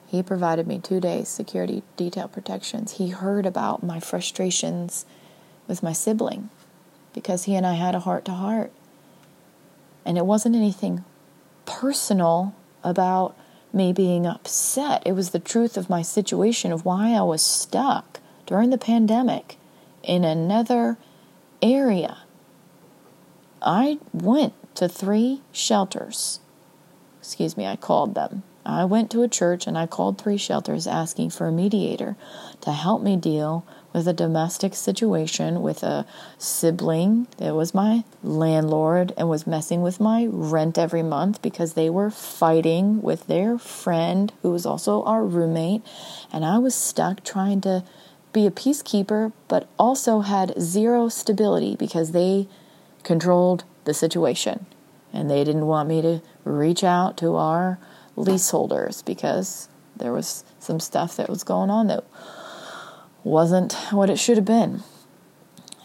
[0.07, 2.93] He provided me two days security detail protections.
[2.93, 5.05] He heard about my frustrations
[5.67, 6.49] with my sibling
[7.13, 8.71] because he and I had a heart to heart.
[10.05, 11.03] And it wasn't anything
[11.65, 13.37] personal about
[13.73, 15.03] me being upset.
[15.05, 19.57] It was the truth of my situation, of why I was stuck during the pandemic
[20.03, 20.97] in another
[21.61, 22.19] area.
[23.61, 26.39] I went to three shelters
[27.27, 28.43] excuse me, I called them.
[28.67, 32.17] I went to a church and I called three shelters asking for a mediator
[32.61, 36.05] to help me deal with a domestic situation with a
[36.37, 41.89] sibling that was my landlord and was messing with my rent every month because they
[41.89, 45.81] were fighting with their friend who was also our roommate.
[46.33, 47.85] And I was stuck trying to
[48.33, 52.49] be a peacekeeper, but also had zero stability because they
[53.03, 54.65] controlled the situation
[55.13, 57.79] and they didn't want me to reach out to our
[58.17, 62.03] leaseholders because there was some stuff that was going on that
[63.23, 64.83] wasn't what it should have been.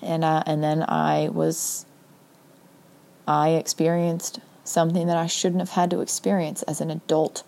[0.01, 1.87] And I, and then I was
[3.27, 7.45] I experienced something that I shouldn't have had to experience as an adult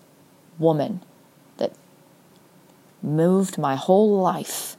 [0.57, 1.01] woman
[1.57, 1.73] that
[3.01, 4.77] moved my whole life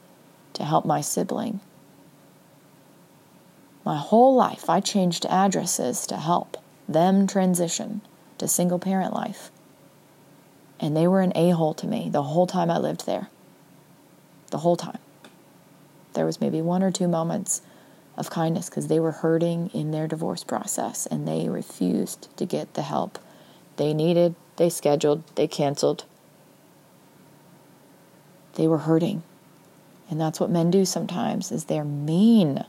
[0.53, 1.59] to help my sibling.
[3.85, 6.57] My whole life I changed addresses to help
[6.89, 8.01] them transition
[8.39, 9.51] to single parent life.
[10.79, 13.29] And they were an a hole to me the whole time I lived there.
[14.51, 14.99] The whole time.
[16.13, 17.61] There was maybe one or two moments
[18.15, 22.73] of kindness because they were hurting in their divorce process and they refused to get
[22.73, 23.19] the help
[23.77, 26.03] they needed, they scheduled, they canceled.
[28.55, 29.23] They were hurting.
[30.09, 32.65] And that's what men do sometimes is they're mean.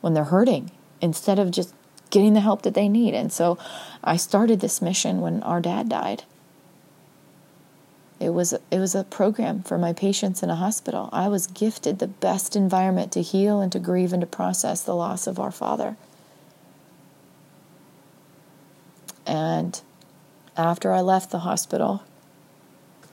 [0.00, 1.74] when they're hurting instead of just
[2.10, 3.14] getting the help that they need.
[3.14, 3.58] And so
[4.02, 6.24] I started this mission when our dad died.
[8.20, 11.08] It was it was a program for my patients in a hospital.
[11.10, 14.94] I was gifted the best environment to heal and to grieve and to process the
[14.94, 15.96] loss of our father.
[19.26, 19.80] And
[20.54, 22.02] after I left the hospital,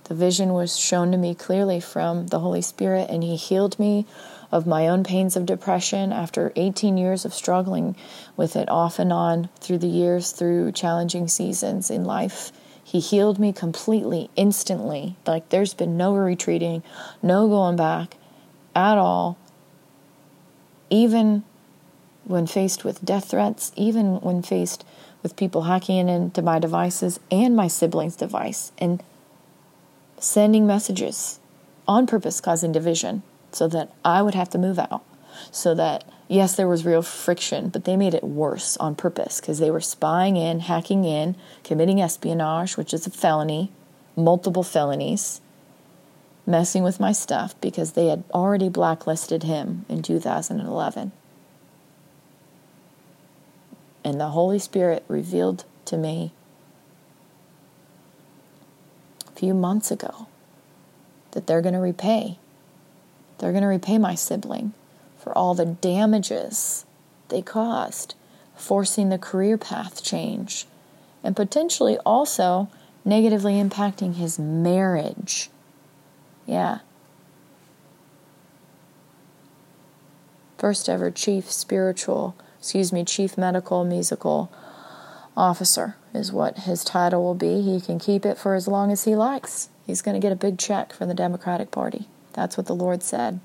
[0.05, 4.05] the vision was shown to me clearly from the Holy Spirit, and He healed me
[4.51, 7.95] of my own pains of depression after 18 years of struggling
[8.35, 12.51] with it off and on through the years, through challenging seasons in life.
[12.87, 15.17] He healed me completely, instantly.
[15.25, 16.83] Like there's been no retreating,
[17.21, 18.15] no going back
[18.73, 19.37] at all.
[20.89, 21.43] Even
[22.23, 24.85] when faced with death threats, even when faced
[25.21, 29.03] with people hacking into my devices and my siblings' device and
[30.17, 31.41] sending messages
[31.89, 33.21] on purpose, causing division
[33.51, 35.03] so that I would have to move out.
[35.51, 39.59] So that, yes, there was real friction, but they made it worse on purpose because
[39.59, 43.71] they were spying in, hacking in, committing espionage, which is a felony,
[44.15, 45.41] multiple felonies,
[46.45, 51.11] messing with my stuff because they had already blacklisted him in 2011.
[54.03, 56.31] And the Holy Spirit revealed to me
[59.27, 60.27] a few months ago
[61.31, 62.39] that they're going to repay
[63.37, 64.73] they're going to repay my sibling
[65.27, 66.85] for all the damages
[67.27, 68.15] they caused,
[68.55, 70.65] forcing the career path change,
[71.21, 72.69] and potentially also
[73.03, 75.49] negatively impacting his marriage.
[76.45, 76.79] Yeah.
[80.57, 84.49] First ever chief spiritual, excuse me, chief medical musical
[85.35, 87.61] officer is what his title will be.
[87.61, 89.67] He can keep it for as long as he likes.
[89.85, 92.07] He's going to get a big check from the Democratic Party.
[92.31, 93.41] That's what the Lord said.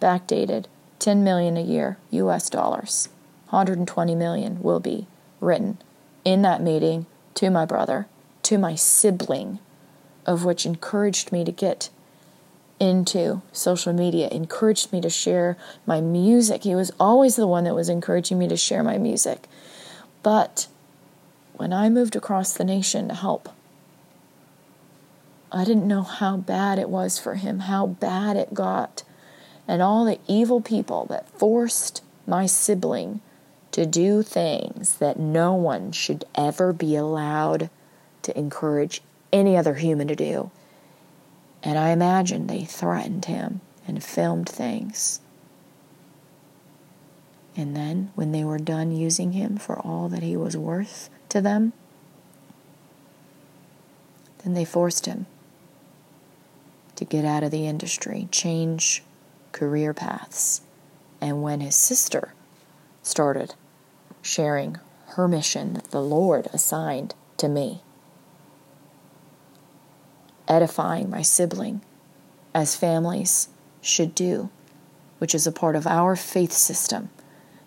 [0.00, 0.66] Backdated
[1.00, 3.08] 10 million a year US dollars.
[3.50, 5.06] 120 million will be
[5.40, 5.78] written
[6.24, 8.06] in that meeting to my brother,
[8.42, 9.58] to my sibling,
[10.24, 11.90] of which encouraged me to get
[12.78, 16.62] into social media, encouraged me to share my music.
[16.62, 19.48] He was always the one that was encouraging me to share my music.
[20.22, 20.68] But
[21.54, 23.48] when I moved across the nation to help
[25.52, 29.02] I didn't know how bad it was for him, how bad it got,
[29.70, 33.20] and all the evil people that forced my sibling
[33.70, 37.70] to do things that no one should ever be allowed
[38.20, 39.00] to encourage
[39.32, 40.50] any other human to do.
[41.62, 45.20] And I imagine they threatened him and filmed things.
[47.56, 51.40] And then, when they were done using him for all that he was worth to
[51.40, 51.74] them,
[54.42, 55.26] then they forced him
[56.96, 59.04] to get out of the industry, change
[59.52, 60.62] career paths.
[61.20, 62.34] And when his sister
[63.02, 63.54] started
[64.22, 67.82] sharing her mission that the Lord assigned to me,
[70.48, 71.80] edifying my sibling
[72.54, 73.48] as families
[73.80, 74.50] should do,
[75.18, 77.10] which is a part of our faith system.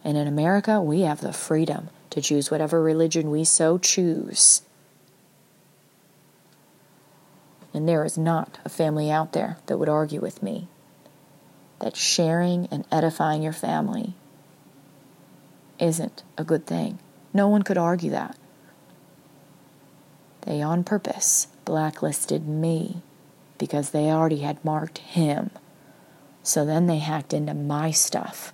[0.04, 4.62] And in America, we have the freedom to choose whatever religion we so choose.
[7.74, 10.68] And there is not a family out there that would argue with me
[11.80, 14.14] that sharing and edifying your family
[15.80, 17.00] isn't a good thing.
[17.34, 18.38] No one could argue that.
[20.42, 23.02] They on purpose blacklisted me
[23.58, 25.52] because they already had marked him.
[26.44, 28.54] So then they hacked into my stuff.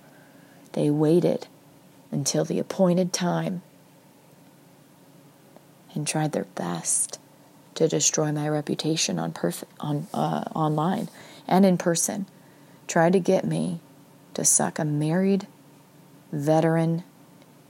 [0.72, 1.48] They waited
[2.12, 3.62] until the appointed time
[5.94, 7.18] and tried their best
[7.74, 11.08] to destroy my reputation on perfect on uh, online
[11.48, 12.26] and in person.
[12.90, 13.78] Tried to get me
[14.34, 15.46] to suck a married
[16.32, 17.04] veteran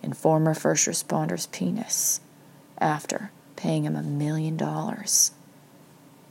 [0.03, 2.23] and former first responder's penis
[2.79, 5.33] after paying him a million dollars.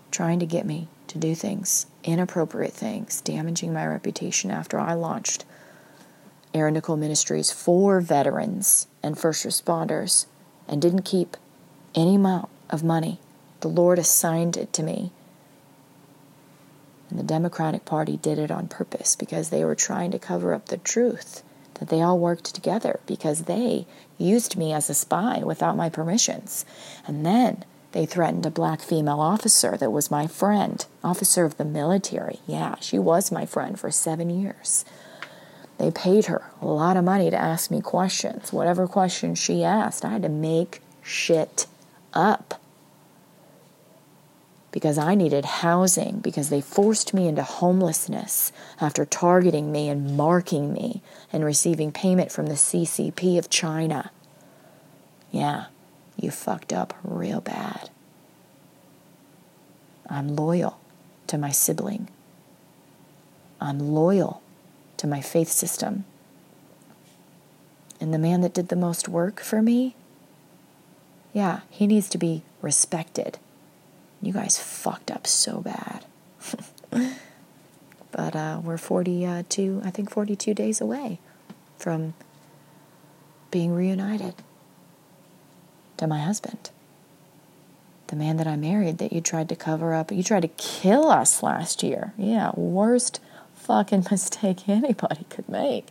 [0.10, 5.46] Trying to get me to do things, inappropriate things, damaging my reputation after I launched
[6.56, 10.25] Erin Nicole Ministries for veterans and first responders
[10.67, 11.37] and didn't keep
[11.94, 13.19] any amount of money
[13.60, 15.12] the Lord assigned it to me.
[17.10, 20.67] And the Democratic Party did it on purpose because they were trying to cover up
[20.67, 21.43] the truth
[21.75, 23.87] that they all worked together because they
[24.17, 26.65] used me as a spy without my permissions.
[27.07, 31.65] And then they threatened a black female officer that was my friend, officer of the
[31.65, 32.39] military.
[32.45, 34.85] Yeah, she was my friend for seven years.
[35.77, 38.51] They paid her a lot of money to ask me questions.
[38.51, 41.65] Whatever questions she asked, I had to make shit
[42.13, 42.62] up.
[44.72, 50.72] Because I needed housing, because they forced me into homelessness after targeting me and marking
[50.72, 51.02] me
[51.34, 54.12] and receiving payment from the CCP of China.
[55.32, 55.65] Yeah,
[56.17, 57.90] you fucked up real bad.
[60.08, 60.80] I'm loyal
[61.28, 62.08] to my sibling.
[63.62, 64.42] I'm loyal
[64.98, 66.06] to my faith system.
[68.02, 69.96] And the man that did the most work for me,
[71.34, 73.40] yeah, he needs to be respected
[74.22, 76.06] you guys fucked up so bad.
[78.12, 81.20] but uh, we're 42, I think 42 days away
[81.78, 82.13] from
[83.52, 84.36] being reunited
[85.98, 86.70] to my husband.
[88.08, 91.10] The man that I married that you tried to cover up, you tried to kill
[91.10, 92.13] us last year.
[92.17, 93.20] Yeah, worst
[93.54, 95.88] fucking mistake anybody could make.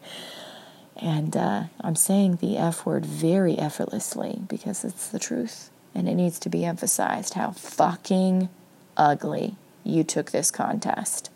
[0.96, 6.14] And uh, I'm saying the F word very effortlessly because it's the truth and it
[6.14, 8.48] needs to be emphasized how fucking
[8.96, 11.30] ugly you took this contest.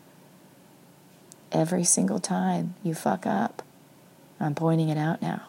[1.51, 3.61] Every single time you fuck up,
[4.39, 5.43] I'm pointing it out now.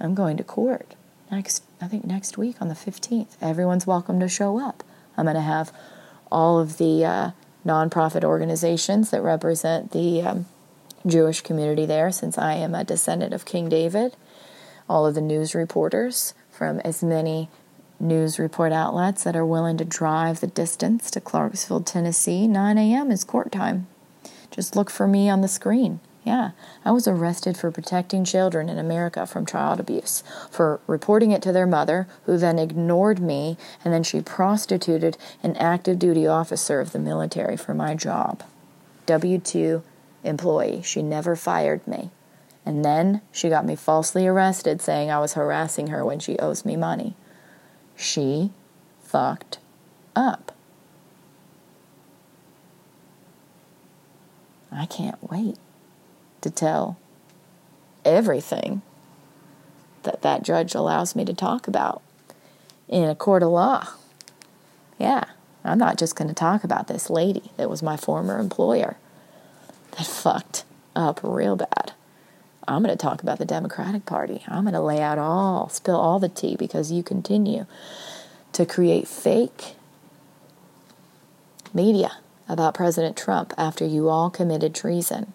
[0.00, 0.94] I'm going to court
[1.30, 3.36] next, I think next week on the 15th.
[3.40, 4.82] Everyone's welcome to show up.
[5.16, 5.72] I'm going to have
[6.30, 7.30] all of the uh,
[7.64, 10.46] nonprofit organizations that represent the um,
[11.06, 14.16] Jewish community there, since I am a descendant of King David,
[14.88, 17.50] all of the news reporters from as many
[18.00, 22.48] news report outlets that are willing to drive the distance to Clarksville, Tennessee.
[22.48, 23.10] 9 a.m.
[23.10, 23.86] is court time.
[24.50, 26.00] Just look for me on the screen.
[26.24, 26.50] Yeah,
[26.84, 31.52] I was arrested for protecting children in America from child abuse, for reporting it to
[31.52, 36.90] their mother, who then ignored me, and then she prostituted an active duty officer of
[36.90, 38.42] the military for my job.
[39.06, 39.82] W 2
[40.24, 40.82] employee.
[40.82, 42.10] She never fired me.
[42.66, 46.64] And then she got me falsely arrested saying I was harassing her when she owes
[46.64, 47.14] me money.
[47.94, 48.50] She
[49.00, 49.58] fucked
[50.16, 50.50] up.
[54.72, 55.56] I can't wait
[56.40, 56.98] to tell
[58.04, 58.82] everything
[60.02, 62.02] that that judge allows me to talk about
[62.88, 63.86] in a court of law.
[64.98, 65.24] Yeah,
[65.64, 68.96] I'm not just going to talk about this lady that was my former employer
[69.92, 70.64] that fucked
[70.94, 71.92] up real bad.
[72.68, 74.42] I'm going to talk about the Democratic Party.
[74.48, 77.66] I'm going to lay out all, spill all the tea because you continue
[78.52, 79.74] to create fake
[81.72, 85.32] media about President Trump after you all committed treason.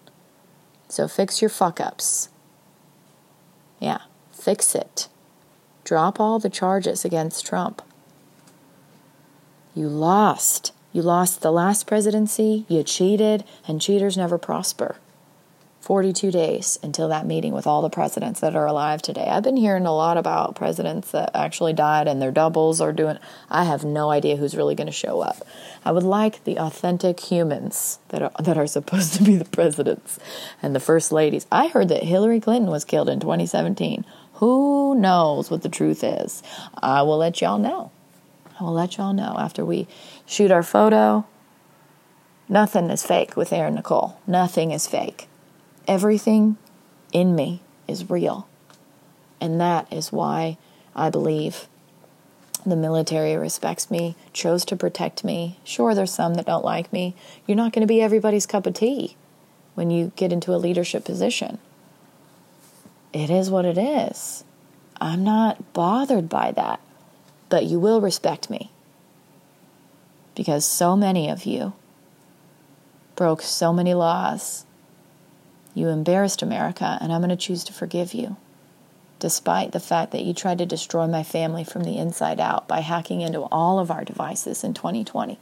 [0.88, 2.28] So fix your fuck ups.
[3.80, 4.02] Yeah,
[4.32, 5.08] fix it.
[5.84, 7.82] Drop all the charges against Trump.
[9.74, 10.72] You lost.
[10.92, 14.96] You lost the last presidency, you cheated, and cheaters never prosper.
[15.82, 19.26] 42 days until that meeting with all the presidents that are alive today.
[19.26, 23.18] I've been hearing a lot about presidents that actually died and their doubles are doing.
[23.50, 25.44] I have no idea who's really going to show up.
[25.84, 30.20] I would like the authentic humans that are that are supposed to be the presidents
[30.62, 31.48] and the first ladies.
[31.50, 34.04] I heard that Hillary Clinton was killed in 2017.
[34.34, 36.44] Who knows what the truth is?
[36.80, 37.90] I will let y'all know.
[38.60, 39.88] I will let y'all know after we
[40.26, 41.26] shoot our photo.
[42.48, 44.20] Nothing is fake with Erin Nicole.
[44.28, 45.26] Nothing is fake.
[45.88, 46.56] Everything
[47.12, 48.48] in me is real.
[49.40, 50.58] And that is why
[50.94, 51.66] I believe
[52.64, 55.58] the military respects me, chose to protect me.
[55.64, 57.14] Sure, there's some that don't like me.
[57.46, 59.16] You're not going to be everybody's cup of tea
[59.74, 61.58] when you get into a leadership position.
[63.12, 64.44] It is what it is.
[65.00, 66.80] I'm not bothered by that.
[67.48, 68.70] But you will respect me.
[70.34, 71.74] Because so many of you
[73.16, 74.64] broke so many laws
[75.74, 78.36] you embarrassed America, and I'm going to choose to forgive you,
[79.18, 82.80] despite the fact that you tried to destroy my family from the inside out by
[82.80, 85.38] hacking into all of our devices in 2020.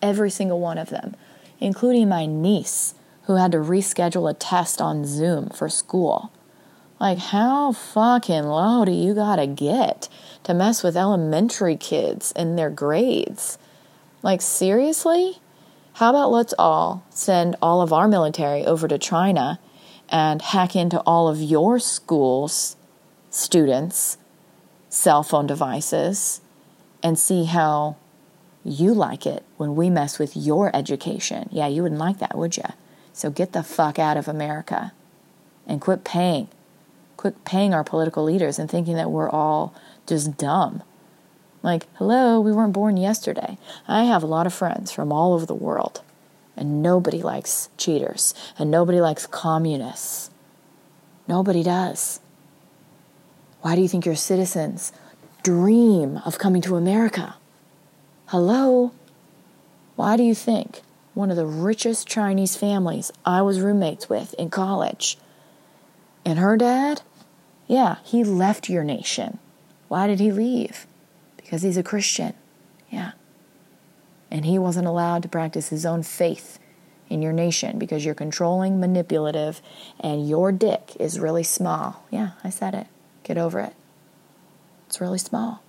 [0.00, 1.16] Every single one of them,
[1.60, 6.32] including my niece, who had to reschedule a test on Zoom for school.
[7.00, 10.08] Like, how fucking low do you gotta get
[10.44, 13.58] to mess with elementary kids and their grades?
[14.22, 15.38] Like, seriously?
[15.94, 19.58] How about let's all send all of our military over to China
[20.12, 22.76] and hack into all of your school's
[23.30, 24.18] students'
[24.90, 26.42] cell phone devices
[27.02, 27.96] and see how
[28.62, 31.48] you like it when we mess with your education.
[31.50, 32.64] Yeah, you wouldn't like that, would you?
[33.14, 34.92] So get the fuck out of America
[35.66, 36.48] and quit paying.
[37.16, 39.74] Quit paying our political leaders and thinking that we're all
[40.06, 40.82] just dumb.
[41.62, 43.56] Like, hello, we weren't born yesterday.
[43.88, 46.02] I have a lot of friends from all over the world.
[46.62, 48.34] And nobody likes cheaters.
[48.56, 50.30] And nobody likes communists.
[51.26, 52.20] Nobody does.
[53.62, 54.92] Why do you think your citizens
[55.42, 57.34] dream of coming to America?
[58.26, 58.92] Hello?
[59.96, 60.82] Why do you think
[61.14, 65.18] one of the richest Chinese families I was roommates with in college
[66.24, 67.02] and her dad,
[67.66, 69.40] yeah, he left your nation.
[69.88, 70.86] Why did he leave?
[71.36, 72.34] Because he's a Christian.
[72.88, 73.12] Yeah.
[74.32, 76.58] And he wasn't allowed to practice his own faith
[77.10, 79.60] in your nation because you're controlling, manipulative,
[80.00, 82.06] and your dick is really small.
[82.10, 82.86] Yeah, I said it.
[83.24, 83.74] Get over it.
[84.86, 85.62] It's really small.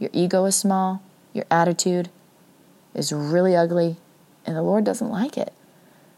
[0.00, 1.04] Your ego is small.
[1.32, 2.08] Your attitude
[2.94, 3.96] is really ugly.
[4.44, 5.52] And the Lord doesn't like it.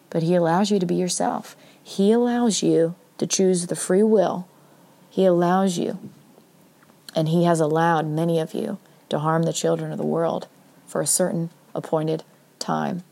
[0.08, 1.56] But He allows you to be yourself.
[1.82, 4.48] He allows you to choose the free will.
[5.10, 5.98] He allows you.
[7.14, 8.78] And He has allowed many of you
[9.10, 10.48] to harm the children of the world
[10.90, 12.24] for a certain appointed
[12.58, 13.04] time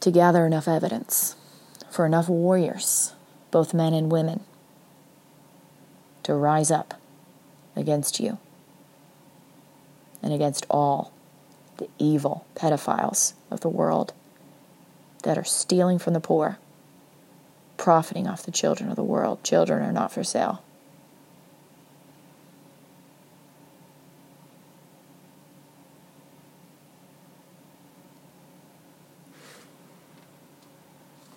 [0.00, 1.36] to gather enough evidence
[1.88, 3.12] for enough warriors,
[3.52, 4.40] both men and women,
[6.24, 7.00] to rise up
[7.76, 8.38] against you
[10.20, 11.12] and against all
[11.76, 14.12] the evil pedophiles of the world
[15.22, 16.58] that are stealing from the poor,
[17.76, 19.44] profiting off the children of the world.
[19.44, 20.63] Children are not for sale.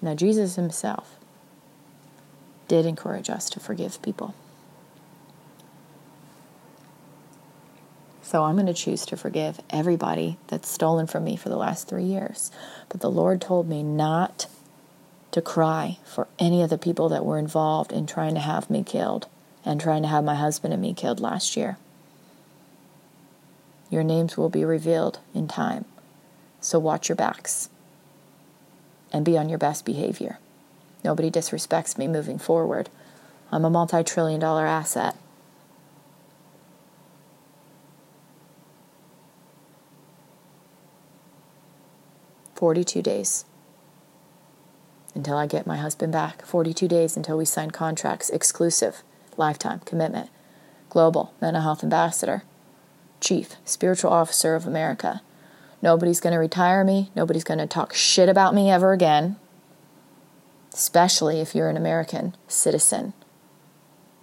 [0.08, 1.18] Now, Jesus himself
[2.70, 4.34] did encourage us to forgive people.
[8.22, 11.90] So I'm going to choose to forgive everybody that's stolen from me for the last
[11.90, 12.52] three years.
[12.88, 14.48] But the Lord told me not
[15.32, 18.84] to cry for any of the people that were involved in trying to have me
[18.84, 19.28] killed
[19.66, 21.78] and trying to have my husband and me killed last year.
[23.90, 25.84] Your names will be revealed in time.
[26.62, 27.70] So watch your backs
[29.12, 30.40] and be on your best behavior.
[31.04, 32.90] Nobody disrespects me moving forward.
[33.52, 35.16] I'm a multi trillion dollar asset.
[42.56, 43.46] Forty-two days
[45.14, 46.46] until I get my husband back.
[46.46, 49.04] Forty-two days until we sign contracts, exclusive,
[49.38, 50.30] lifetime commitment,
[50.90, 52.44] global mental health ambassador,
[53.22, 55.22] chief spiritual officer of America,
[55.82, 57.12] Nobody's going to retire me.
[57.16, 59.38] Nobody's going to talk shit about me ever again,
[60.74, 63.14] especially if you're an American citizen,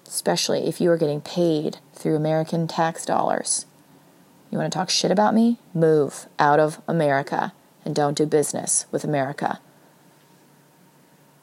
[0.06, 3.66] especially if you are getting paid through American tax dollars.
[4.50, 5.58] You want to talk shit about me?
[5.72, 7.52] Move out of America
[7.84, 9.60] and don't do business with America.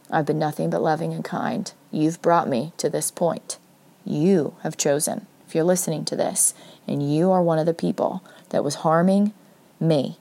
[0.09, 1.71] I've been nothing but loving and kind.
[1.89, 3.57] You've brought me to this point.
[4.05, 6.53] You have chosen, if you're listening to this,
[6.87, 9.33] and you are one of the people that was harming
[9.81, 10.17] me,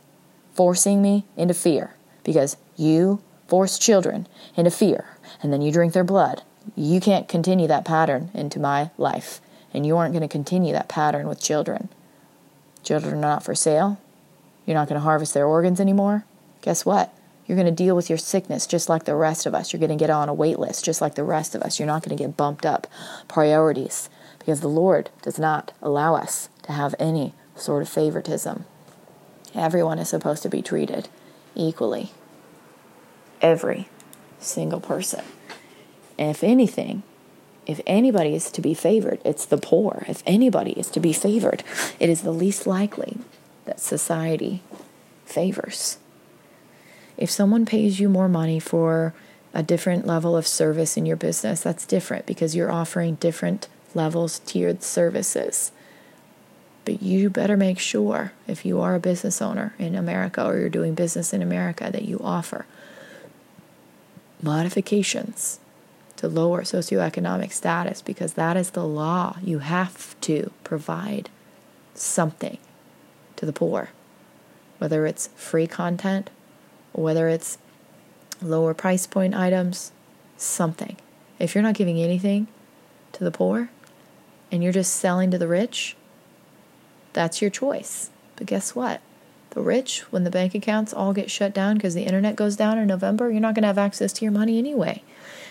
[0.54, 1.94] forcing me into fear
[2.24, 5.04] because you force children into fear
[5.42, 6.42] and then you drink their blood.
[6.76, 9.40] You can't continue that pattern into my life,
[9.72, 11.88] and you aren't going to continue that pattern with children.
[12.82, 13.98] Children are not for sale.
[14.66, 16.24] You're not going to harvest their organs anymore.
[16.62, 17.14] Guess what?
[17.46, 19.72] You're going to deal with your sickness just like the rest of us.
[19.72, 21.78] You're going to get on a wait list just like the rest of us.
[21.78, 22.86] You're not going to get bumped up
[23.26, 24.08] priorities
[24.38, 28.66] because the Lord does not allow us to have any sort of favoritism.
[29.54, 31.08] Everyone is supposed to be treated
[31.54, 32.10] equally.
[33.42, 33.88] Every
[34.38, 35.24] single person.
[36.18, 37.02] If anything,
[37.66, 40.04] if anybody is to be favored, it's the poor.
[40.08, 41.62] If anybody is to be favored,
[41.98, 43.18] it is the least likely
[43.64, 44.62] that society
[45.24, 45.98] favors.
[47.16, 49.14] If someone pays you more money for
[49.52, 54.40] a different level of service in your business, that's different because you're offering different levels,
[54.40, 55.72] tiered services.
[56.84, 60.68] But you better make sure, if you are a business owner in America or you're
[60.68, 62.66] doing business in America, that you offer
[64.42, 65.60] modifications
[66.16, 69.36] to lower socioeconomic status because that is the law.
[69.42, 71.30] You have to provide
[71.94, 72.58] something
[73.36, 73.90] to the poor,
[74.78, 76.30] whether it's free content,
[76.92, 77.58] whether it's
[78.42, 79.92] lower price point items,
[80.36, 80.96] something.
[81.38, 82.48] If you're not giving anything
[83.12, 83.70] to the poor
[84.50, 85.96] and you're just selling to the rich,
[87.12, 88.10] that's your choice.
[88.36, 89.00] But guess what?
[89.50, 92.78] The rich, when the bank accounts all get shut down because the internet goes down
[92.78, 95.02] in November, you're not going to have access to your money anyway.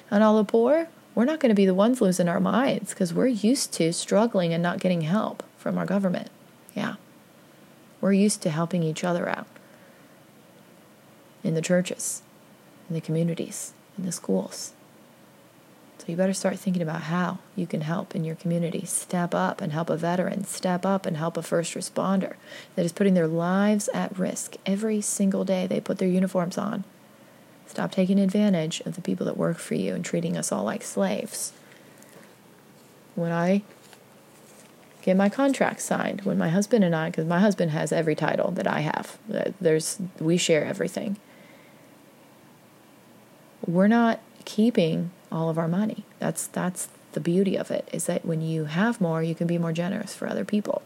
[0.10, 3.14] And all the poor, we're not going to be the ones losing our minds because
[3.14, 6.30] we're used to struggling and not getting help from our government.
[6.74, 6.95] Yeah.
[7.99, 9.47] We're used to helping each other out
[11.43, 12.22] in the churches,
[12.88, 14.74] in the communities, in the schools.
[16.00, 18.86] So you better start thinking about how you can help in your community.
[18.86, 20.45] Step up and help a veteran.
[20.45, 22.36] Step up and help a first responder
[22.76, 26.86] that is putting their lives at risk every single day they put their uniforms on.
[27.68, 30.84] Stop taking advantage of the people that work for you and treating us all like
[30.84, 31.52] slaves.
[33.16, 33.62] When I
[35.02, 38.52] get my contract signed when my husband and I, because my husband has every title
[38.52, 39.18] that I have.
[39.34, 41.18] Uh, there's we share everything.
[43.66, 46.04] We're not keeping all of our money.
[46.20, 49.58] That's that's the beauty of it is that when you have more, you can be
[49.58, 50.82] more generous for other people.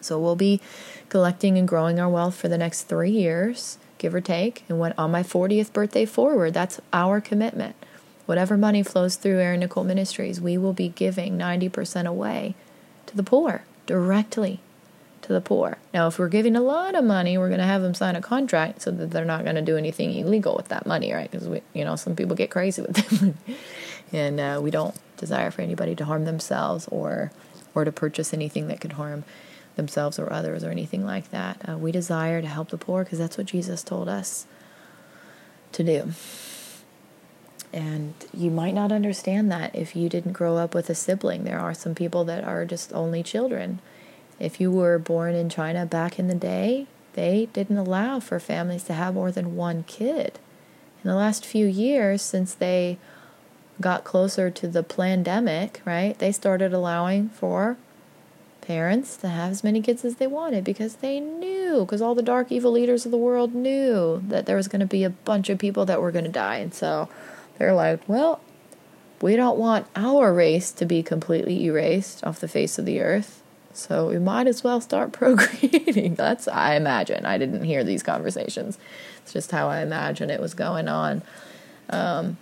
[0.00, 0.60] So we'll be
[1.08, 4.64] collecting and growing our wealth for the next three years, give or take.
[4.68, 7.76] And when on my 40th birthday forward, that's our commitment.
[8.26, 12.54] Whatever money flows through Erin Nicole Ministries, we will be giving 90% away
[13.06, 14.60] to the poor directly
[15.24, 15.78] to the poor.
[15.92, 18.20] Now, if we're giving a lot of money, we're going to have them sign a
[18.20, 21.30] contract so that they're not going to do anything illegal with that money, right?
[21.30, 23.38] Because we, you know, some people get crazy with them,
[24.12, 27.32] and uh, we don't desire for anybody to harm themselves or
[27.74, 29.24] or to purchase anything that could harm
[29.74, 31.60] themselves or others or anything like that.
[31.68, 34.46] Uh, we desire to help the poor because that's what Jesus told us
[35.72, 36.12] to do.
[37.72, 41.42] And you might not understand that if you didn't grow up with a sibling.
[41.42, 43.80] There are some people that are just only children.
[44.38, 48.84] If you were born in China back in the day, they didn't allow for families
[48.84, 50.38] to have more than one kid.
[51.02, 52.98] In the last few years, since they
[53.80, 57.76] got closer to the pandemic, right, they started allowing for
[58.60, 62.22] parents to have as many kids as they wanted because they knew, because all the
[62.22, 65.50] dark, evil leaders of the world knew that there was going to be a bunch
[65.50, 66.56] of people that were going to die.
[66.56, 67.08] And so
[67.58, 68.40] they're like, well,
[69.20, 73.42] we don't want our race to be completely erased off the face of the earth.
[73.74, 76.14] So we might as well start procreating.
[76.14, 77.26] That's, I imagine.
[77.26, 78.78] I didn't hear these conversations.
[79.22, 81.22] It's just how I imagine it was going on.
[81.90, 82.38] Um,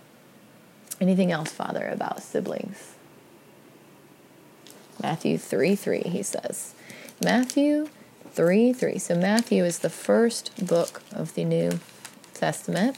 [1.01, 2.93] anything else, Father, about siblings?
[5.01, 6.75] Matthew 3 3, he says.
[7.21, 7.89] Matthew
[8.31, 8.99] 3 3.
[8.99, 11.79] So Matthew is the first book of the New
[12.33, 12.97] Testament.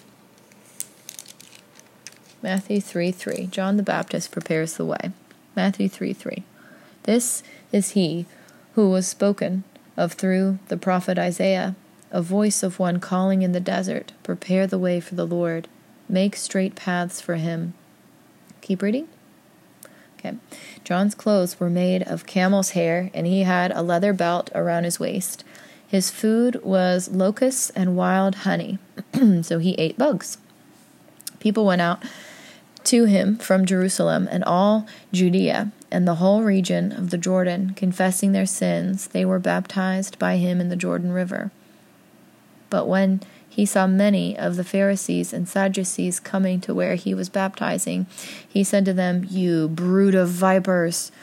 [2.42, 3.48] Matthew 3 3.
[3.48, 5.12] John the Baptist prepares the way.
[5.56, 6.44] Matthew 3 3.
[7.06, 8.26] This is he
[8.74, 9.64] who was spoken
[9.96, 11.76] of through the prophet Isaiah,
[12.12, 15.68] a voice of one calling in the desert, Prepare the way for the Lord,
[16.10, 17.76] make straight paths for him.
[18.62, 19.08] Keep reading.
[20.18, 20.36] Okay.
[20.84, 25.00] John's clothes were made of camel's hair, and he had a leather belt around his
[25.00, 25.44] waist.
[25.88, 28.80] His food was locusts and wild honey,
[29.44, 30.40] so he ate bugs.
[31.40, 32.02] People went out
[32.86, 38.34] to him from Jerusalem and all Judea and the whole region of the Jordan, confessing
[38.34, 41.52] their sins, they were baptized by him in the Jordan River.
[42.70, 47.30] But when he saw many of the Pharisees and Sadducees coming to where he was
[47.30, 48.08] baptizing,
[48.46, 51.14] he said to them, You brood of vipers,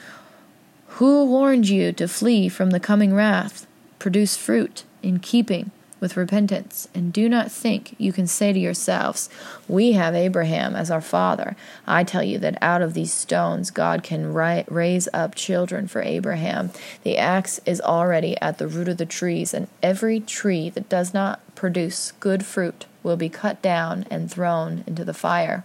[0.97, 3.67] who warned you to flee from the coming wrath?
[3.99, 5.69] Produce fruit in keeping
[6.03, 9.29] with repentance, and do not think you can say to yourselves,
[9.69, 11.55] We have Abraham as our father.
[11.87, 16.01] I tell you that out of these stones God can ri- raise up children for
[16.01, 16.71] Abraham.
[17.03, 21.13] The axe is already at the root of the trees, and every tree that does
[21.13, 25.63] not produce good fruit will be cut down and thrown into the fire.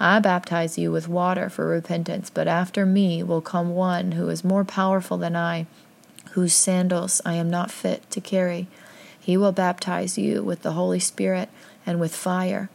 [0.00, 4.42] I baptize you with water for repentance, but after me will come one who is
[4.42, 5.66] more powerful than I
[6.36, 8.66] whose sandals I am not fit to carry.
[9.18, 11.48] He will baptize you with the Holy Spirit
[11.86, 12.68] and with fire.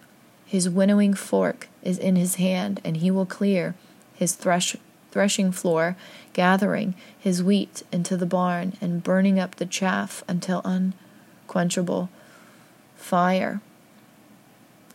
[0.48, 3.76] His winnowing fork is in his hand, and he will clear
[4.16, 4.76] his thresh,
[5.12, 5.96] threshing floor,
[6.34, 12.10] gathering his wheat into the barn, and burning up the chaff until unquenchable
[12.96, 13.62] fire.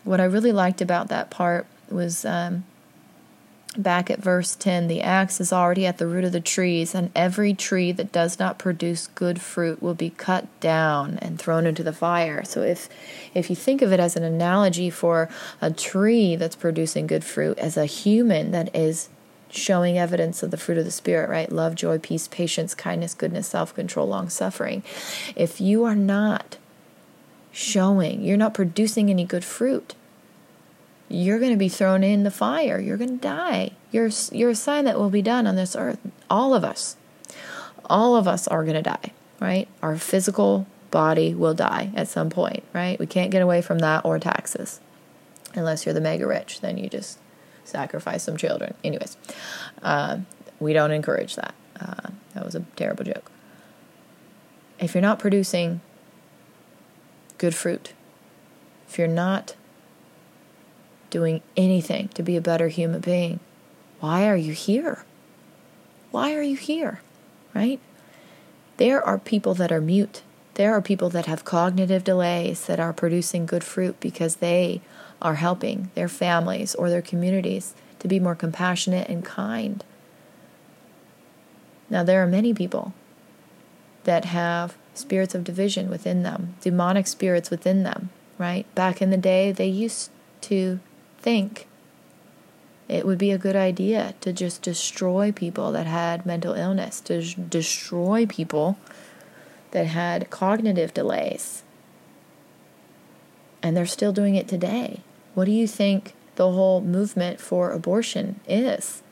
[0.03, 2.65] What I really liked about that part was um,
[3.83, 7.11] back at verse 10 the axe is already at the root of the trees, and
[7.15, 11.83] every tree that does not produce good fruit will be cut down and thrown into
[11.83, 12.45] the fire.
[12.45, 12.89] So if
[13.35, 15.29] if you think of it as an analogy for
[15.61, 19.09] a tree that's producing good fruit as a human that is
[19.51, 21.51] showing evidence of the fruit of the spirit, right?
[21.51, 24.83] Love, joy, peace, patience, kindness, goodness, self-control, long-suffering.
[25.35, 26.57] If you are not
[27.53, 29.95] showing, you're not producing any good fruit,
[31.09, 32.81] you're going to be thrown in the fire.
[32.81, 33.73] You're going to die.
[33.93, 35.99] You're, you're a sign that will be done on this earth.
[36.29, 36.97] All of us.
[37.85, 39.69] All of us are going to die, right?
[39.83, 42.99] Our physical body will die at some point, right?
[42.99, 44.81] We can't get away from that or taxes.
[45.55, 47.19] Unless you're the mega rich, then you just
[47.65, 48.75] sacrifice some children.
[48.83, 49.17] Anyways,
[49.83, 50.19] uh,
[50.59, 51.55] we don't encourage that.
[51.79, 53.31] Uh, that was a terrible joke.
[54.79, 55.81] If you're not producing
[57.39, 57.93] good fruit,
[58.89, 59.55] if you're not
[61.11, 63.41] doing anything to be a better human being.
[64.01, 65.05] Why are you here?
[66.11, 67.01] Why are you here?
[67.55, 67.81] Right?
[68.77, 70.23] There are people that are mute.
[70.55, 74.81] There are people that have cognitive delays that are producing good fruit because they
[75.21, 79.85] are helping their families or their communities to be more compassionate and kind.
[81.89, 82.93] Now, there are many people
[84.05, 88.73] that have spirits of division within them, demonic spirits within them, right?
[88.75, 90.11] Back in the day, they used
[90.43, 90.81] to
[91.27, 91.67] think
[92.87, 97.21] it would be a good idea to just destroy people that had mental illness, to
[97.35, 98.79] destroy people
[99.73, 101.65] that had cognitive delays.
[103.61, 105.01] And they're still doing it today.
[105.35, 109.03] What do you think the whole movement for abortion is?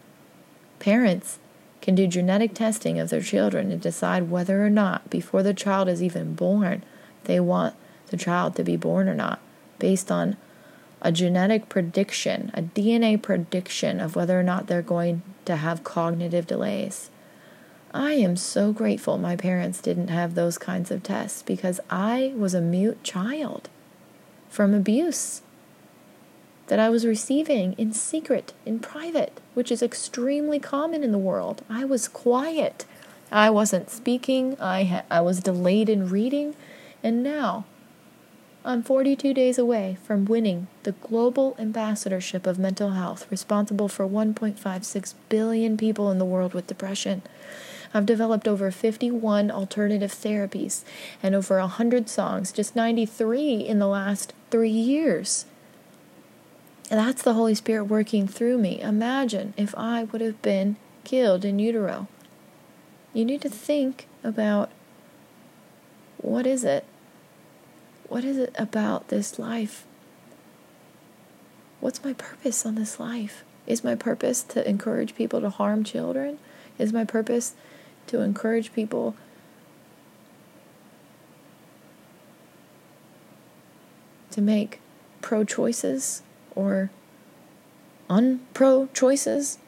[0.79, 1.41] Parents
[1.83, 5.89] can do genetic testing of their children and decide whether or not, before the child
[5.89, 6.85] is even born,
[7.25, 7.75] they want
[8.07, 9.41] the child to be born or not,
[9.81, 10.37] based on
[11.05, 16.47] a genetic prediction, a DNA prediction of whether or not they're going to have cognitive
[16.47, 17.11] delays.
[17.93, 22.55] I am so grateful my parents didn't have those kinds of tests because I was
[22.55, 23.69] a mute child
[24.49, 25.43] from abuse
[26.69, 31.63] that I was receiving in secret, in private, which is extremely common in the world.
[31.69, 32.87] I was quiet.
[33.31, 34.59] I wasn't speaking.
[34.59, 36.57] I ha- I was delayed in reading,
[37.03, 37.67] and now
[38.67, 45.15] I'm 42 days away from winning the global ambassadorship of mental health, responsible for 1.56
[45.29, 47.21] billion people in the world with depression.
[47.93, 50.83] I've developed over 51 alternative therapies
[51.23, 55.45] and over 100 songs, just 93 in the last three years.
[56.91, 58.81] And that's the Holy Spirit working through me.
[58.81, 62.09] Imagine if I would have been killed in utero.
[63.13, 64.71] You need to think about
[66.17, 66.87] what is it
[68.09, 69.87] what is it about this life?
[71.81, 73.45] What's my purpose on this life?
[73.67, 76.39] Is my purpose to encourage people to harm children?
[76.79, 77.55] Is my purpose
[78.09, 79.17] to encourage people
[84.31, 84.81] to make
[85.21, 86.23] pro choices
[86.55, 86.91] or
[88.11, 89.59] unpro choices?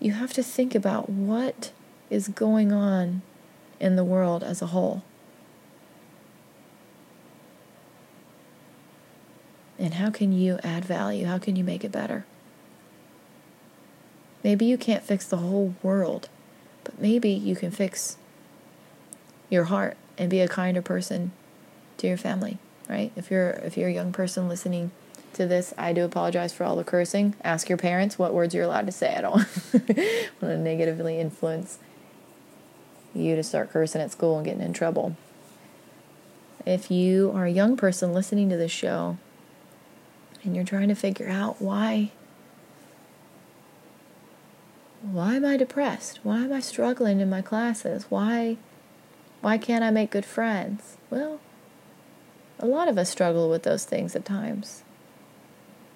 [0.00, 1.72] You have to think about what
[2.10, 3.22] is going on
[3.80, 5.02] in the world as a whole.
[9.78, 11.26] And how can you add value?
[11.26, 12.24] How can you make it better?
[14.42, 16.28] Maybe you can't fix the whole world,
[16.84, 18.16] but maybe you can fix
[19.50, 21.32] your heart and be a kinder person
[21.98, 22.58] to your family,
[22.88, 23.12] right?
[23.16, 24.92] If you're if you're a young person listening
[25.34, 27.34] to this, I do apologize for all the cursing.
[27.42, 29.14] Ask your parents what words you're allowed to say.
[29.14, 29.34] I don't
[29.74, 31.78] want to negatively influence
[33.14, 35.16] you to start cursing at school and getting in trouble.
[36.64, 39.18] If you are a young person listening to this show
[40.46, 42.12] and you're trying to figure out why
[45.02, 46.20] why am I depressed?
[46.22, 48.06] Why am I struggling in my classes?
[48.08, 48.56] Why
[49.40, 50.96] why can't I make good friends?
[51.10, 51.40] Well,
[52.58, 54.82] a lot of us struggle with those things at times.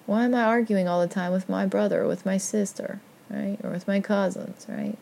[0.05, 3.57] Why am I arguing all the time with my brother or with my sister, right?
[3.63, 4.97] Or with my cousins, right?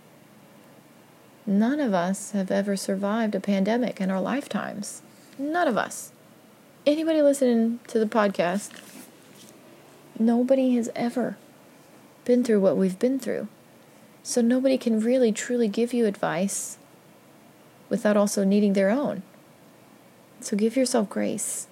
[1.46, 5.02] None of us have ever survived a pandemic in our lifetimes.
[5.38, 6.12] None of us.
[6.86, 8.72] Anybody listening to the podcast
[10.20, 11.38] Nobody has ever
[12.26, 13.48] been through what we've been through.
[14.22, 16.78] So nobody can really truly give you advice
[17.88, 19.24] without also needing their own.
[20.42, 21.68] So give yourself grace.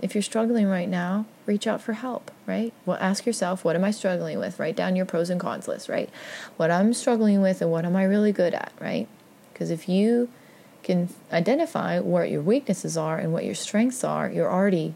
[0.00, 2.74] If you're struggling right now, reach out for help, right?
[2.84, 4.60] Well, ask yourself, what am I struggling with?
[4.60, 6.10] Write down your pros and cons list, right?
[6.58, 9.08] What I'm struggling with and what am I really good at, right?
[9.52, 10.28] Because if you
[10.82, 14.94] can identify what your weaknesses are and what your strengths are, you're already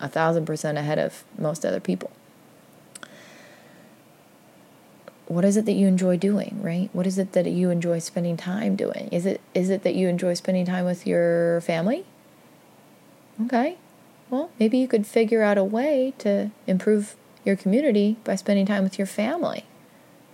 [0.00, 2.10] a thousand percent ahead of most other people.
[5.26, 6.88] What is it that you enjoy doing, right?
[6.92, 9.08] What is it that you enjoy spending time doing?
[9.10, 12.04] Is it is it that you enjoy spending time with your family?
[13.44, 13.76] Okay.
[14.30, 18.82] Well, maybe you could figure out a way to improve your community by spending time
[18.82, 19.64] with your family.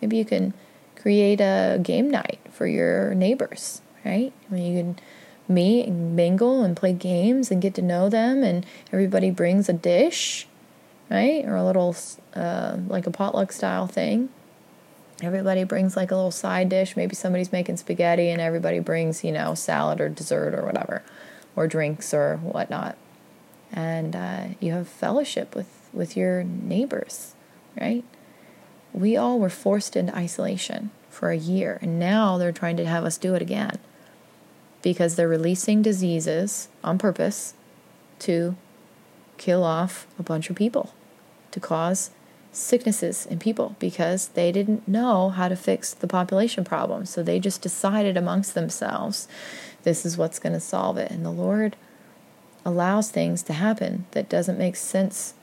[0.01, 0.55] Maybe you can
[0.97, 4.33] create a game night for your neighbors, right?
[4.51, 4.99] I mean, you can
[5.49, 9.73] meet and mingle and play games and get to know them, and everybody brings a
[9.73, 10.47] dish,
[11.11, 11.45] right?
[11.45, 11.97] Or a little,
[12.35, 14.29] uh, like a potluck style thing.
[15.23, 16.97] Everybody brings like a little side dish.
[16.97, 21.03] Maybe somebody's making spaghetti, and everybody brings, you know, salad or dessert or whatever,
[21.55, 22.97] or drinks or whatnot.
[23.73, 27.35] And uh, you have fellowship with, with your neighbors,
[27.81, 28.05] right?
[28.93, 33.05] We all were forced into isolation for a year, and now they're trying to have
[33.05, 33.79] us do it again
[34.83, 37.55] because they're releasing diseases on purpose
[38.21, 38.57] to
[39.39, 40.93] kill off a bunch of people,
[41.51, 42.11] to cause
[42.53, 47.07] sicknesses in people because they didn't know how to fix the population problem.
[47.07, 49.27] So they just decided amongst themselves
[49.83, 51.11] this is what's going to solve it.
[51.11, 51.77] And the Lord
[52.65, 55.35] allows things to happen that doesn't make sense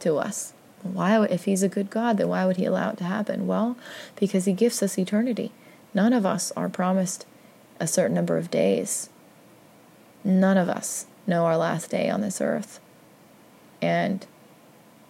[0.00, 0.52] to us.
[0.82, 3.46] Why if he's a good God, then why would he allow it to happen?
[3.46, 3.76] Well,
[4.16, 5.50] because he gives us eternity.
[5.92, 7.26] None of us are promised
[7.80, 9.08] a certain number of days.
[10.24, 12.80] None of us know our last day on this earth.
[13.80, 14.26] And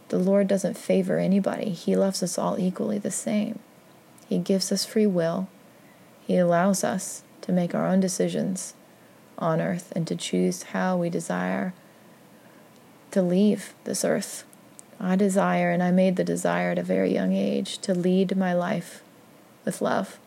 [0.08, 3.58] the Lord doesn't favor anybody, He loves us all equally the same.
[4.28, 5.48] He gives us free will,
[6.26, 8.74] He allows us to make our own decisions
[9.38, 11.72] on earth and to choose how we desire
[13.10, 14.44] to leave this earth.
[15.00, 18.52] I desire, and I made the desire at a very young age, to lead my
[18.52, 19.02] life
[19.64, 20.18] with love.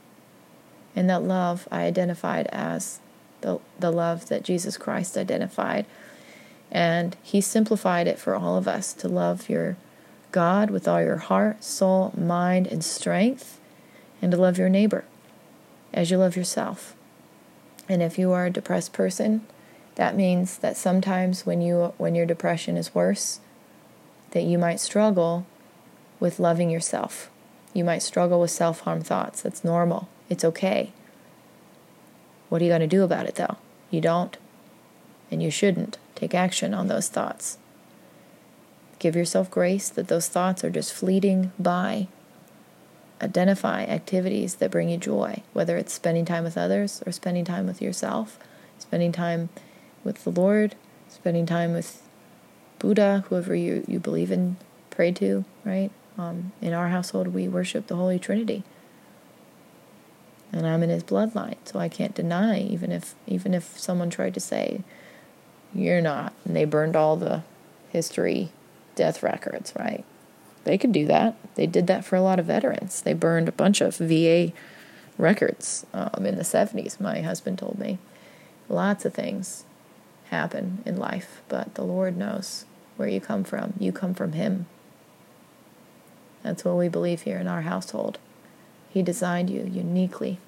[0.95, 2.99] And that love I identified as
[3.41, 5.85] the, the love that Jesus Christ identified.
[6.71, 9.77] And He simplified it for all of us to love your
[10.31, 13.59] God with all your heart, soul, mind, and strength,
[14.21, 15.03] and to love your neighbor
[15.93, 16.95] as you love yourself.
[17.89, 19.45] And if you are a depressed person,
[19.95, 23.41] that means that sometimes when you when your depression is worse,
[24.31, 25.45] that you might struggle
[26.19, 27.29] with loving yourself.
[27.73, 29.41] You might struggle with self-harm thoughts.
[29.41, 30.07] That's normal.
[30.31, 30.93] It's okay.
[32.47, 33.57] What are you going to do about it though?
[33.89, 34.37] You don't.
[35.29, 37.57] And you shouldn't take action on those thoughts.
[38.97, 42.07] Give yourself grace that those thoughts are just fleeting by.
[43.21, 47.67] Identify activities that bring you joy, whether it's spending time with others or spending time
[47.67, 48.39] with yourself,
[48.79, 49.49] spending time
[50.05, 50.75] with the Lord,
[51.09, 52.01] spending time with
[52.79, 54.55] Buddha, whoever you, you believe in,
[54.91, 55.91] pray to, right?
[56.17, 58.63] Um, in our household, we worship the Holy Trinity.
[60.53, 64.33] And I'm in his bloodline, so I can't deny, even if even if someone tried
[64.33, 64.83] to say,
[65.73, 67.43] you're not, and they burned all the
[67.89, 68.51] history
[68.95, 70.03] death records, right?
[70.63, 71.35] They could do that.
[71.55, 73.01] They did that for a lot of veterans.
[73.01, 74.51] They burned a bunch of VA
[75.17, 77.99] records um, in the 70s, my husband told me.
[78.69, 79.65] Lots of things
[80.29, 82.65] happen in life, but the Lord knows
[82.97, 83.73] where you come from.
[83.79, 84.65] You come from Him.
[86.43, 88.17] That's what we believe here in our household.
[88.91, 90.39] He designed you uniquely,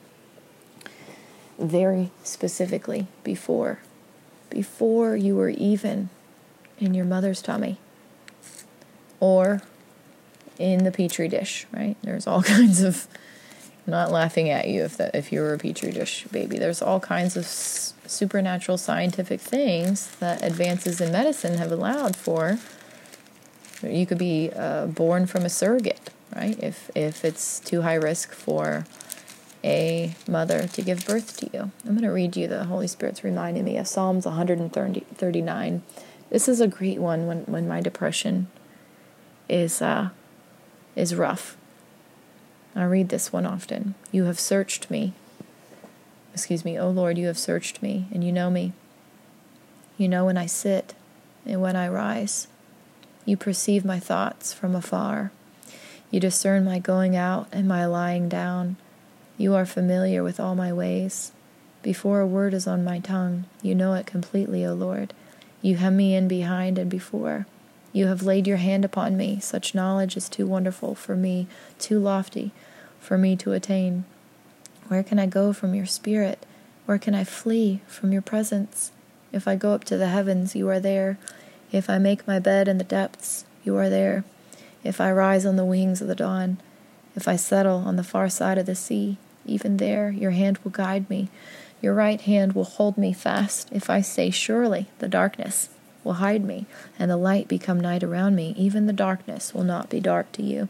[1.58, 3.80] very specifically before,
[4.50, 6.10] before you were even
[6.78, 7.78] in your mother's tummy
[9.20, 9.62] or
[10.60, 11.96] in the petri dish, right?
[12.04, 13.08] There's all kinds of
[13.86, 16.58] not laughing at you if that if you were a petri dish baby.
[16.58, 22.60] There's all kinds of supernatural scientific things that advances in medicine have allowed for.
[23.82, 26.03] You could be uh, born from a surrogate,
[26.36, 26.58] right?
[26.62, 28.86] If if it's too high risk for
[29.64, 31.72] a mother to give birth to you.
[31.86, 35.84] I'm going to read you the Holy Spirit's reminding me of Psalms 139.
[36.30, 38.48] This is a great one when when my depression
[39.48, 40.10] is uh,
[40.96, 41.56] is rough
[42.76, 43.94] I read this one often.
[44.12, 45.14] You have searched me.
[46.34, 48.74] Excuse me, O Lord, you have searched me, and you know me.
[49.98, 50.96] You know when I sit
[51.46, 52.48] and when I rise.
[53.26, 55.32] You perceive my thoughts from afar.
[56.14, 58.76] You discern my going out and my lying down.
[59.36, 61.32] You are familiar with all my ways.
[61.82, 65.12] Before a word is on my tongue, you know it completely, O Lord.
[65.64, 67.48] You hem me in behind and before.
[67.94, 69.40] You have laid your hand upon me.
[69.40, 71.48] Such knowledge is too wonderful for me,
[71.80, 72.52] too lofty
[73.00, 74.06] for me to attain.
[74.90, 76.46] Where can I go from your spirit?
[76.86, 78.92] Where can I flee from your presence?
[79.32, 81.18] If I go up to the heavens, you are there.
[81.72, 84.24] If I make my bed in the depths, you are there.
[84.84, 86.58] If I rise on the wings of the dawn,
[87.16, 90.72] if I settle on the far side of the sea, even there your hand will
[90.72, 91.30] guide me.
[91.82, 93.70] Your right hand will hold me fast.
[93.72, 95.70] If I say, Surely the darkness
[96.04, 96.66] will hide me,
[97.00, 100.44] and the light become night around me, even the darkness will not be dark to
[100.44, 100.70] you.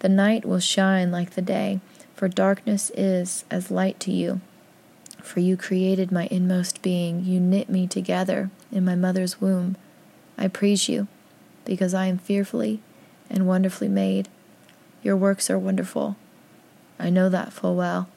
[0.00, 1.80] The night will shine like the day,
[2.14, 4.40] for darkness is as light to you.
[5.20, 9.76] For you created my inmost being, you knit me together in my mother's womb.
[10.36, 11.08] I praise you,
[11.64, 12.80] because I am fearfully
[13.30, 14.28] and wonderfully made.
[15.02, 16.16] Your works are wonderful.
[16.98, 18.08] I know that full well.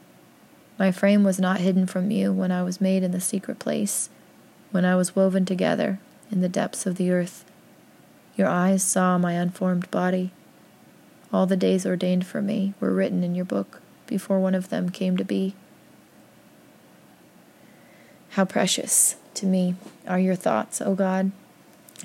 [0.79, 4.09] My frame was not hidden from you when I was made in the secret place,
[4.71, 5.99] when I was woven together
[6.31, 7.45] in the depths of the earth.
[8.35, 10.31] Your eyes saw my unformed body.
[11.31, 14.89] All the days ordained for me were written in your book before one of them
[14.89, 15.53] came to be.
[18.31, 19.75] How precious to me
[20.07, 21.31] are your thoughts, O God.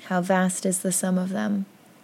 [0.05, 1.65] How vast is the sum of them.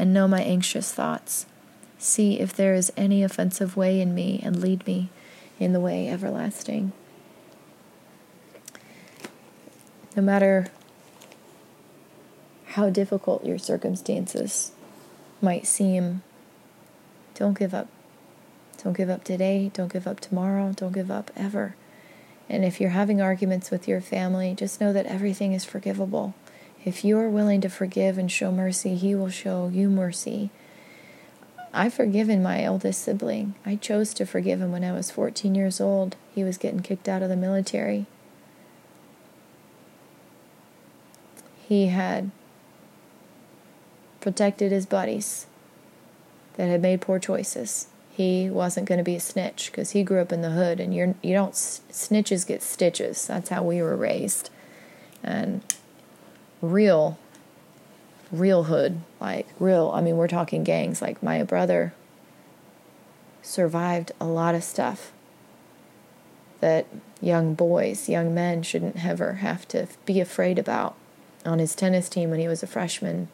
[0.00, 1.44] and know my anxious thoughts.
[1.98, 5.10] See if there is any offensive way in me, and lead me
[5.58, 6.92] in the way everlasting.
[10.16, 10.68] No matter
[12.68, 14.72] how difficult your circumstances
[15.42, 16.22] might seem,
[17.34, 17.88] don't give up.
[18.82, 19.70] Don't give up today.
[19.74, 20.72] Don't give up tomorrow.
[20.74, 21.76] Don't give up ever.
[22.48, 26.34] And if you're having arguments with your family, just know that everything is forgivable.
[26.84, 30.50] If you are willing to forgive and show mercy, He will show you mercy.
[31.72, 33.54] I've forgiven my eldest sibling.
[33.64, 36.16] I chose to forgive him when I was 14 years old.
[36.34, 38.06] He was getting kicked out of the military.
[41.68, 42.32] He had
[44.20, 45.46] protected his buddies
[46.54, 47.86] that had made poor choices.
[48.10, 50.92] He wasn't going to be a snitch because he grew up in the hood, and
[50.92, 53.28] you're you don't snitches get stitches.
[53.28, 54.50] That's how we were raised,
[55.22, 55.62] and
[56.62, 57.18] real,
[58.30, 59.90] real hood like real.
[59.94, 61.02] I mean, we're talking gangs.
[61.02, 61.94] Like my brother
[63.42, 65.12] survived a lot of stuff
[66.60, 66.86] that
[67.20, 70.94] young boys, young men shouldn't ever have to be afraid about.
[71.44, 73.28] On his tennis team when he was a freshman,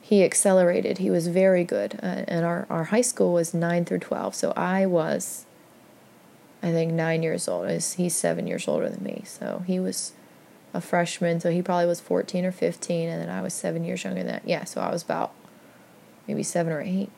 [0.00, 0.98] he accelerated.
[0.98, 2.00] He was very good.
[2.02, 4.34] Uh, and our, our high school was 9 through 12.
[4.34, 5.46] So I was,
[6.62, 7.68] I think, nine years old.
[7.68, 9.22] He's seven years older than me.
[9.26, 10.12] So he was
[10.74, 11.40] a freshman.
[11.40, 13.08] So he probably was 14 or 15.
[13.08, 14.42] And then I was seven years younger than that.
[14.46, 14.64] Yeah.
[14.64, 15.32] So I was about
[16.28, 17.10] maybe seven or eight.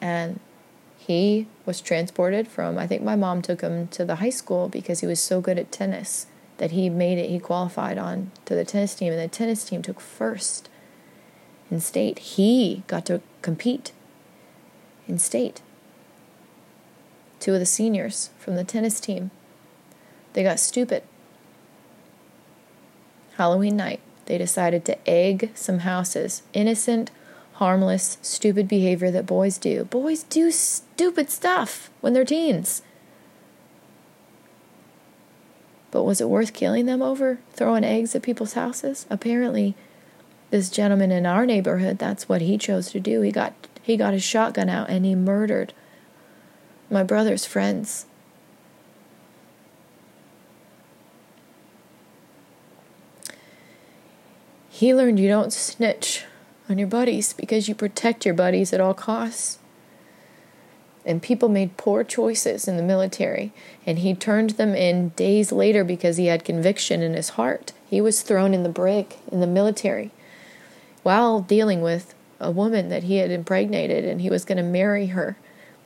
[0.00, 0.40] And
[0.96, 5.00] he was transported from, I think my mom took him to the high school because
[5.00, 6.26] he was so good at tennis
[6.58, 9.12] that he made it, he qualified on to the tennis team.
[9.12, 10.68] And the tennis team took first
[11.70, 12.18] in state.
[12.20, 13.92] He got to compete
[15.08, 15.62] in state.
[17.42, 19.32] Two of the seniors from the tennis team,
[20.32, 21.02] they got stupid.
[23.36, 26.44] Halloween night, they decided to egg some houses.
[26.52, 27.10] Innocent,
[27.54, 29.86] harmless, stupid behavior that boys do.
[29.86, 32.82] Boys do stupid stuff when they're teens.
[35.90, 37.40] But was it worth killing them over?
[37.54, 39.04] Throwing eggs at people's houses?
[39.10, 39.74] Apparently,
[40.50, 43.20] this gentleman in our neighborhood, that's what he chose to do.
[43.22, 45.74] He got he got his shotgun out and he murdered
[46.92, 48.06] my brother's friends.
[54.68, 56.24] He learned you don't snitch
[56.68, 59.58] on your buddies because you protect your buddies at all costs.
[61.04, 63.52] And people made poor choices in the military,
[63.84, 67.72] and he turned them in days later because he had conviction in his heart.
[67.88, 70.12] He was thrown in the brig in the military
[71.02, 75.06] while dealing with a woman that he had impregnated and he was going to marry
[75.06, 75.36] her.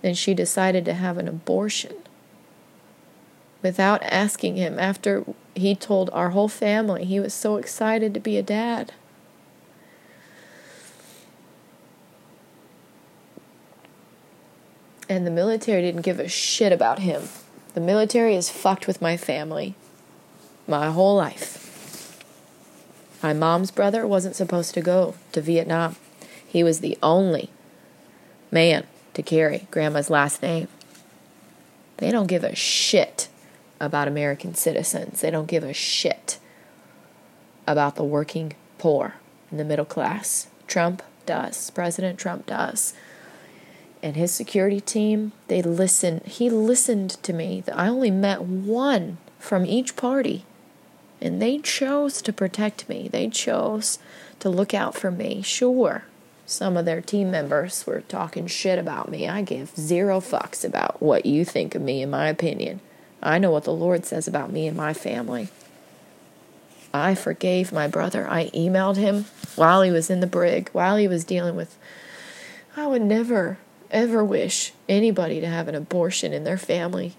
[0.06, 1.96] And she decided to have an abortion
[3.60, 5.24] without asking him after
[5.56, 8.92] he told our whole family he was so excited to be a dad.
[15.08, 17.22] And the military didn't give a shit about him.
[17.74, 19.74] The military has fucked with my family
[20.68, 22.22] my whole life.
[23.24, 25.96] My mom's brother wasn't supposed to go to Vietnam.
[26.46, 27.50] He was the only
[28.52, 28.86] man
[29.16, 30.68] to carry Grandma's last name.
[31.96, 33.28] They don't give a shit
[33.80, 35.22] about American citizens.
[35.22, 36.38] They don't give a shit
[37.66, 39.14] about the working poor
[39.50, 40.48] and the middle class.
[40.66, 41.70] Trump does.
[41.70, 42.92] President Trump does.
[44.02, 46.20] And his security team, they listen.
[46.26, 47.64] He listened to me.
[47.74, 50.44] I only met one from each party
[51.22, 53.08] and they chose to protect me.
[53.08, 53.98] They chose
[54.40, 55.40] to look out for me.
[55.40, 56.04] Sure,
[56.46, 59.28] some of their team members were talking shit about me.
[59.28, 62.80] I give zero fucks about what you think of me, in my opinion.
[63.20, 65.48] I know what the Lord says about me and my family.
[66.94, 68.28] I forgave my brother.
[68.30, 69.26] I emailed him
[69.56, 71.76] while he was in the brig, while he was dealing with.
[72.76, 73.58] I would never,
[73.90, 77.14] ever wish anybody to have an abortion in their family.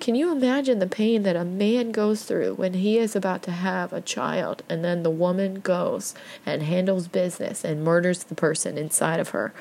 [0.00, 3.50] Can you imagine the pain that a man goes through when he is about to
[3.50, 6.14] have a child and then the woman goes
[6.44, 9.54] and handles business and murders the person inside of her?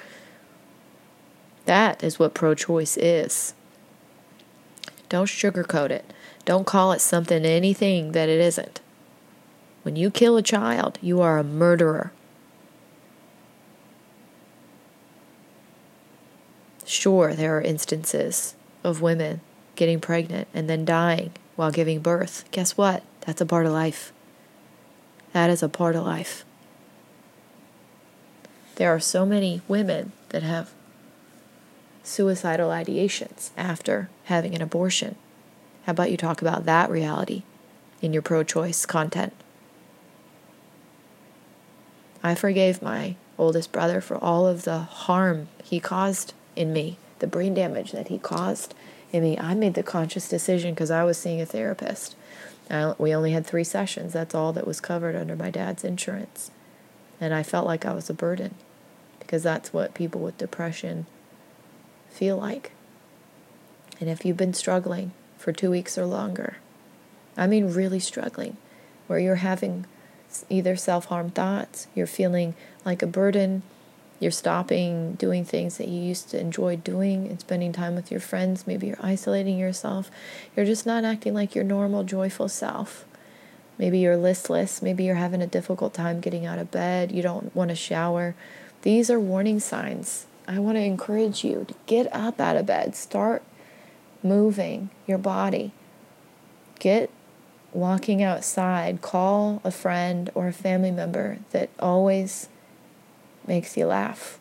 [1.65, 3.53] That is what pro choice is.
[5.07, 6.11] Don't sugarcoat it.
[6.43, 8.81] Don't call it something anything that it isn't.
[9.83, 12.11] When you kill a child, you are a murderer.
[16.85, 19.39] Sure, there are instances of women
[19.75, 22.45] getting pregnant, and then dying while giving birth.
[22.51, 23.03] Guess what?
[23.21, 24.11] That's a part of life.
[25.33, 26.45] That is a part of life.
[28.75, 30.71] There are so many women that have
[32.03, 35.15] suicidal ideations after having an abortion.
[35.85, 37.43] How about you talk about that reality
[38.01, 39.33] in your pro choice content?
[42.23, 47.27] I forgave my oldest brother for all of the harm he caused in me, the
[47.27, 48.73] brain damage that he caused
[49.13, 52.15] I mean, I made the conscious decision because I was seeing a therapist.
[52.69, 54.13] I, we only had three sessions.
[54.13, 56.49] That's all that was covered under my dad's insurance.
[57.21, 58.55] And I felt like I was a burden
[59.19, 61.05] because that's what people with depression
[62.09, 62.71] feel like.
[63.99, 66.57] And if you've been struggling for two weeks or longer,
[67.37, 68.57] I mean, really struggling,
[69.07, 69.85] where you're having
[70.49, 72.55] either self harm thoughts, you're feeling
[72.85, 73.63] like a burden,
[74.19, 78.19] you're stopping doing things that you used to enjoy doing and spending time with your
[78.19, 80.09] friends, maybe you're isolating yourself,
[80.55, 83.05] you're just not acting like your normal, joyful self.
[83.77, 87.53] Maybe you're listless, maybe you're having a difficult time getting out of bed, you don't
[87.55, 88.35] want to shower.
[88.83, 90.27] These are warning signs.
[90.47, 93.41] I want to encourage you to get up out of bed, start
[94.21, 95.71] moving your body,
[96.79, 97.09] get
[97.73, 102.47] walking outside, call a friend or a family member that always
[103.47, 104.39] makes you laugh.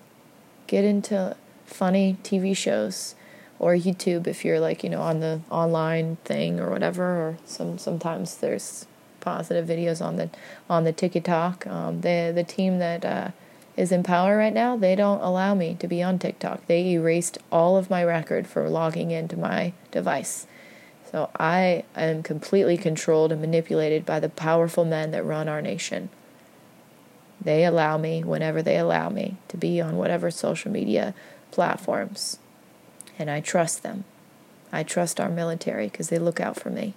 [0.66, 1.36] Get into
[1.66, 3.14] funny TV shows
[3.58, 7.78] or YouTube if you're like, you know, on the online thing or whatever or some
[7.78, 8.86] sometimes there's
[9.20, 10.28] positive videos on the
[10.68, 11.66] on the TikTok.
[11.66, 13.30] Um, the the team that uh,
[13.76, 16.66] is in power right now, they don't allow me to be on TikTok.
[16.66, 20.46] They erased all of my record for logging into my device.
[21.10, 26.08] So I am completely controlled and manipulated by the powerful men that run our nation.
[27.42, 31.14] They allow me, whenever they allow me, to be on whatever social media
[31.50, 32.38] platforms.
[33.18, 34.04] And I trust them.
[34.72, 36.94] I trust our military because they look out for me.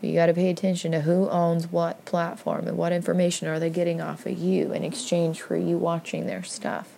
[0.00, 3.70] You got to pay attention to who owns what platform and what information are they
[3.70, 6.92] getting off of you in exchange for you watching their stuff.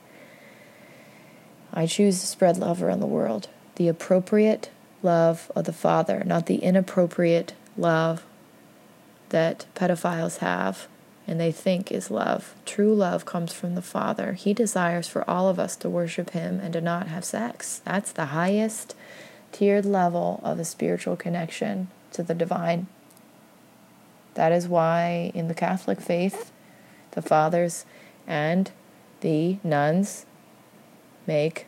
[1.73, 3.49] I choose to spread love around the world.
[3.77, 4.71] The appropriate
[5.03, 8.25] love of the Father, not the inappropriate love
[9.31, 10.89] that pedophiles have
[11.27, 12.55] and they think is love.
[12.65, 14.33] True love comes from the Father.
[14.33, 17.81] He desires for all of us to worship Him and to not have sex.
[17.85, 18.95] That's the highest
[19.53, 22.87] tiered level of a spiritual connection to the divine.
[24.35, 26.53] That is why in the Catholic faith,
[27.13, 27.85] the fathers
[28.27, 28.71] and
[29.21, 30.25] the nuns
[31.27, 31.67] make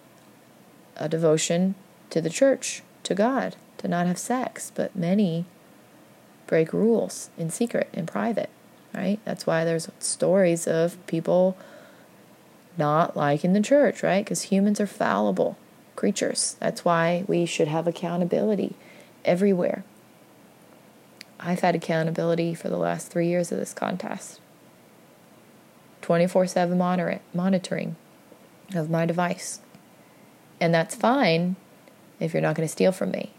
[0.96, 1.74] a devotion
[2.11, 5.44] to the church to God to not have sex, but many
[6.46, 8.50] break rules in secret, in private,
[8.95, 9.18] right?
[9.24, 11.57] That's why there's stories of people
[12.76, 14.24] not liking the church, right?
[14.24, 15.59] Because humans are fallible
[15.97, 16.57] creatures.
[16.61, 18.74] That's why we should have accountability
[19.24, 19.84] everywhere.
[21.38, 24.40] I've had accountability for the last three years of this contest
[26.03, 26.78] 24 7
[27.34, 27.97] monitoring
[28.74, 29.61] of my device.
[30.61, 31.57] And that's fine
[32.20, 33.32] if you're not going to steal from me.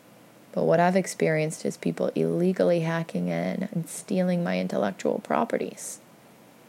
[0.54, 6.00] But what I've experienced is people illegally hacking in and stealing my intellectual properties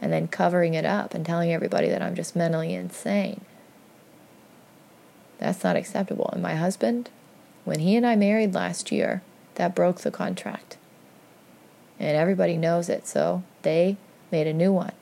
[0.00, 3.42] and then covering it up and telling everybody that I'm just mentally insane.
[5.38, 6.30] That's not acceptable.
[6.32, 7.10] And my husband,
[7.64, 9.22] when he and I married last year,
[9.56, 10.78] that broke the contract.
[11.98, 13.96] And everybody knows it, so they
[14.32, 14.92] made a new one.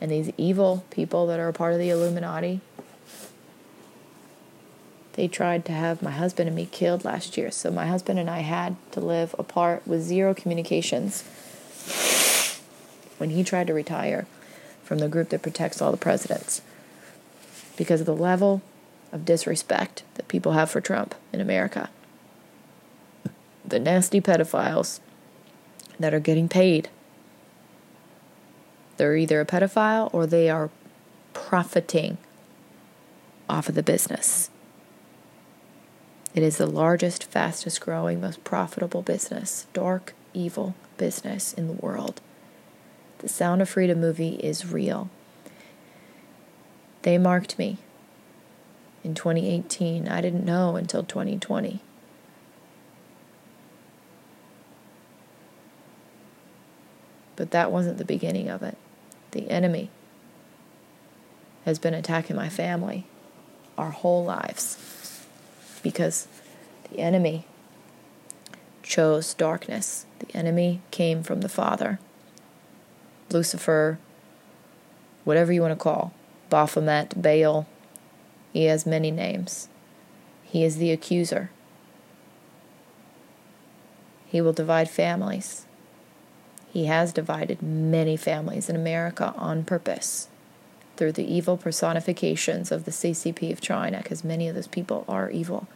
[0.00, 2.60] And these evil people that are a part of the Illuminati,
[5.20, 7.50] they tried to have my husband and me killed last year.
[7.50, 11.24] So my husband and I had to live apart with zero communications
[13.18, 14.26] when he tried to retire
[14.82, 16.62] from the group that protects all the presidents
[17.76, 18.62] because of the level
[19.12, 21.90] of disrespect that people have for Trump in America.
[23.62, 25.00] The nasty pedophiles
[25.98, 26.88] that are getting paid.
[28.96, 30.70] They're either a pedophile or they are
[31.34, 32.16] profiting
[33.50, 34.48] off of the business.
[36.32, 42.20] It is the largest, fastest growing, most profitable business, dark, evil business in the world.
[43.18, 45.10] The Sound of Freedom movie is real.
[47.02, 47.78] They marked me
[49.02, 50.06] in 2018.
[50.06, 51.80] I didn't know until 2020.
[57.34, 58.76] But that wasn't the beginning of it.
[59.32, 59.90] The enemy
[61.64, 63.06] has been attacking my family
[63.76, 64.99] our whole lives
[65.82, 66.28] because
[66.90, 67.46] the enemy
[68.82, 70.06] chose darkness.
[70.18, 71.98] The enemy came from the Father.
[73.30, 73.98] Lucifer,
[75.24, 76.12] whatever you want to call,
[76.48, 77.66] Baphomet, Baal,
[78.52, 79.68] he has many names.
[80.44, 81.50] He is the accuser.
[84.26, 85.66] He will divide families.
[86.72, 90.29] He has divided many families in America on purpose
[91.00, 95.30] through the evil personifications of the CCP of China, because many of those people are
[95.30, 95.66] evil.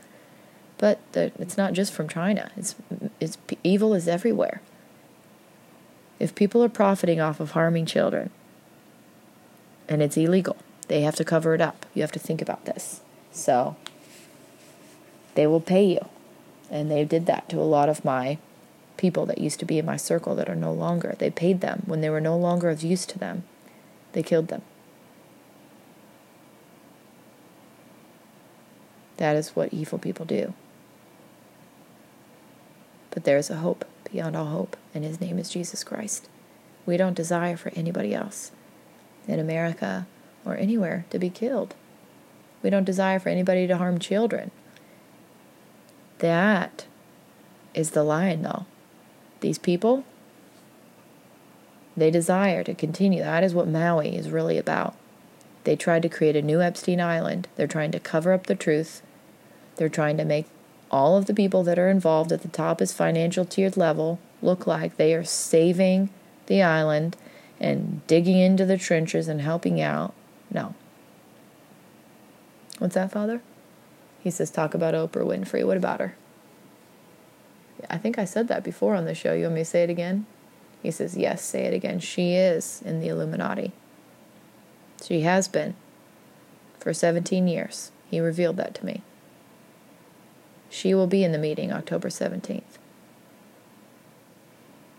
[0.77, 2.51] But the, it's not just from China.
[2.59, 2.75] It's,
[3.21, 4.61] it's evil is everywhere.
[6.21, 8.29] If people are profiting off of harming children,
[9.89, 11.87] and it's illegal, they have to cover it up.
[11.95, 13.01] You have to think about this.
[13.33, 13.77] So,
[15.37, 16.07] they will pay you.
[16.71, 18.37] And they did that to a lot of my
[18.99, 21.15] people that used to be in my circle that are no longer.
[21.19, 23.45] They paid them when they were no longer of use to them.
[24.13, 24.61] They killed them.
[29.17, 30.55] That is what evil people do.
[33.11, 36.29] But there is a hope beyond all hope, and his name is Jesus Christ.
[36.87, 38.53] We don't desire for anybody else
[39.27, 40.07] in America
[40.45, 41.75] or anywhere to be killed.
[42.63, 44.51] We don't desire for anybody to harm children.
[46.19, 46.87] That
[47.75, 48.67] is the line, though.
[49.41, 50.05] These people,
[51.97, 53.23] they desire to continue.
[53.23, 54.97] That is what Maui is really about.
[55.65, 57.49] They tried to create a new Epstein Island.
[57.57, 59.03] They're trying to cover up the truth.
[59.77, 60.47] They're trying to make
[60.91, 64.67] all of the people that are involved at the top is financial tiered level look
[64.67, 66.11] like they are saving
[66.47, 67.17] the island
[67.59, 70.15] and digging into the trenches and helping out.
[70.53, 70.75] No.
[72.79, 73.41] What's that, Father?
[74.23, 75.67] He says, talk about Oprah Winfrey.
[75.67, 76.17] What about her?
[77.91, 79.35] I think I said that before on the show.
[79.35, 80.27] You want me to say it again?
[80.83, 82.01] He says, yes, say it again.
[82.01, 83.73] She is in the Illuminati.
[85.03, 85.75] She has been
[86.79, 87.91] for 17 years.
[88.11, 89.03] He revealed that to me.
[90.75, 92.63] She will be in the meeting October 17th.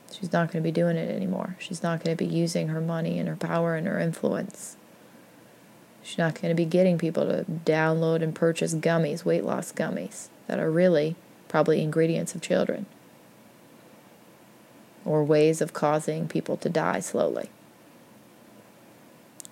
[0.09, 1.57] She's not going to be doing it anymore.
[1.59, 4.77] She's not going to be using her money and her power and her influence.
[6.01, 10.29] She's not going to be getting people to download and purchase gummies, weight loss gummies,
[10.47, 11.17] that are really
[11.49, 12.85] probably ingredients of children
[15.03, 17.49] or ways of causing people to die slowly.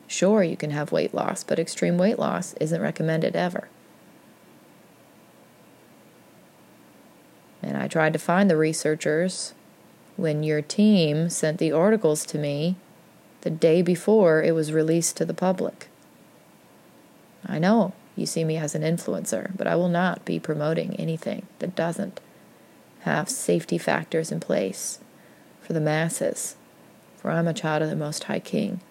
[0.08, 3.68] Sure, you can have weight loss, but extreme weight loss isn't recommended ever.
[7.64, 9.54] And I tried to find the researchers
[10.18, 12.76] when your team sent the articles to me
[13.42, 15.88] the day before it was released to the public.
[17.46, 21.48] I know you see me as an influencer, but I will not be promoting anything
[21.60, 22.20] that doesn't
[23.02, 25.00] have safety factors in place
[25.62, 26.56] for the masses,
[27.18, 28.82] for I'm a child of the Most High King.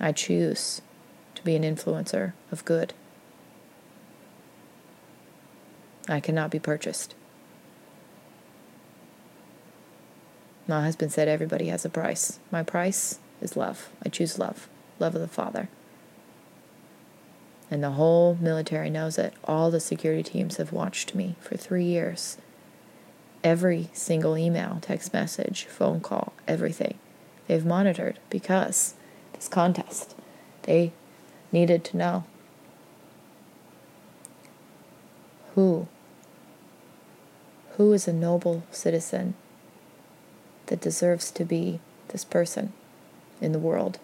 [0.00, 0.80] I choose
[1.36, 2.94] to be an influencer of good.
[6.08, 7.14] I cannot be purchased.
[10.66, 12.38] My husband said everybody has a price.
[12.50, 13.90] My price is love.
[14.04, 14.68] I choose love,
[14.98, 15.68] love of the Father.
[17.70, 19.34] And the whole military knows it.
[19.44, 22.36] All the security teams have watched me for three years.
[23.42, 26.98] Every single email, text message, phone call, everything.
[27.48, 28.94] They've monitored because
[29.32, 30.14] this contest,
[30.62, 30.92] they
[31.50, 32.24] needed to know
[35.54, 35.86] who
[37.76, 39.34] who is a noble citizen
[40.66, 42.72] that deserves to be this person
[43.40, 43.98] in the world.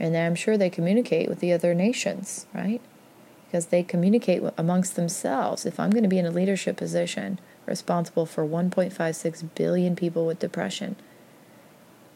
[0.00, 2.80] And I'm sure they communicate with the other nations, right?
[3.46, 5.66] Because they communicate amongst themselves.
[5.66, 10.38] If I'm going to be in a leadership position responsible for 1.56 billion people with
[10.38, 10.96] depression,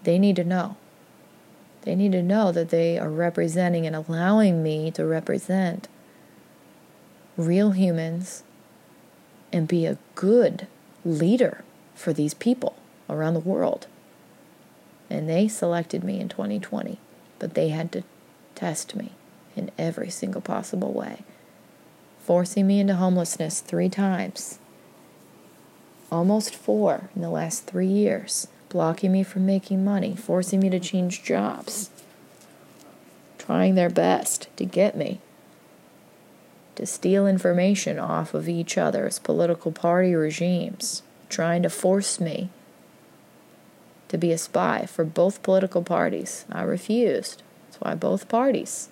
[0.05, 0.77] they need to know.
[1.83, 5.89] They need to know that they are representing and allowing me to represent
[7.47, 8.43] real humans
[9.52, 10.66] and be a good
[11.05, 11.62] leader
[11.94, 12.77] for these people
[13.09, 13.86] around the world.
[15.10, 16.98] And they selected me in 2020,
[17.39, 18.02] but they had to
[18.55, 19.12] test me
[19.55, 21.24] in every single possible way,
[22.24, 24.59] forcing me into homelessness three times,
[26.10, 30.81] almost four in the last three years, blocking me from making money, forcing me to
[30.81, 31.90] change jobs,
[33.36, 35.20] trying their best to get me
[36.77, 42.51] to steal information off of each other's political party regimes, trying to force me
[44.09, 46.44] to be a spy for both political parties.
[46.51, 47.43] I refused.
[47.66, 48.89] That's why both parties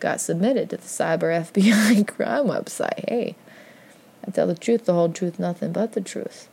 [0.00, 3.08] got submitted to the cyber FBI crime website.
[3.08, 3.36] Hey,
[4.26, 6.48] I tell the truth, the whole truth, nothing but the truth.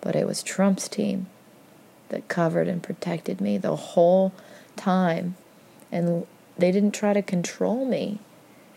[0.00, 1.26] But it was Trump's team
[2.08, 4.32] that covered and protected me the whole
[4.76, 5.36] time.
[5.90, 6.26] And
[6.56, 8.20] they didn't try to control me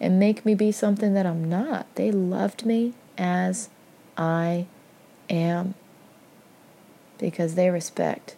[0.02, 1.86] and make me be something that I'm not.
[1.94, 3.70] They loved me as
[4.18, 4.66] I
[5.30, 5.76] am
[7.20, 8.36] because they respect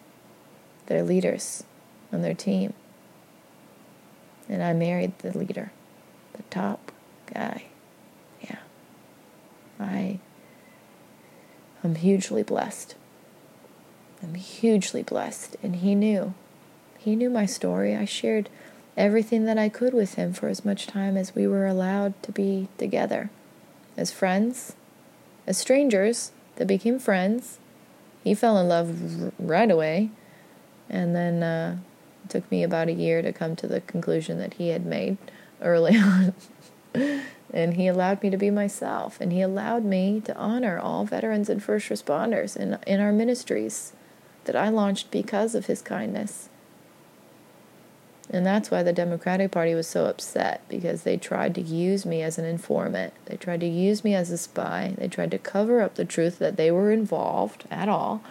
[0.86, 1.64] their leaders
[2.12, 2.74] on their team.
[4.46, 5.72] And I married the leader,
[6.34, 6.92] the top
[7.32, 7.64] guy.
[8.42, 8.58] Yeah.
[9.80, 10.18] I
[11.82, 12.94] am hugely blessed.
[14.22, 15.56] I'm hugely blessed.
[15.62, 16.34] And he knew.
[16.98, 17.96] He knew my story.
[17.96, 18.50] I shared
[18.96, 22.32] everything that I could with him for as much time as we were allowed to
[22.32, 23.30] be together.
[23.96, 24.74] As friends,
[25.46, 27.58] as strangers that became friends.
[28.22, 30.10] He fell in love r- right away.
[30.88, 31.78] And then uh,
[32.24, 35.18] it took me about a year to come to the conclusion that he had made
[35.60, 36.34] early on.
[37.52, 39.20] and he allowed me to be myself.
[39.20, 43.92] And he allowed me to honor all veterans and first responders in, in our ministries
[44.44, 46.48] that I launched because of his kindness.
[48.34, 52.20] And that's why the Democratic Party was so upset because they tried to use me
[52.20, 53.14] as an informant.
[53.26, 54.92] They tried to use me as a spy.
[54.98, 58.24] They tried to cover up the truth that they were involved at all.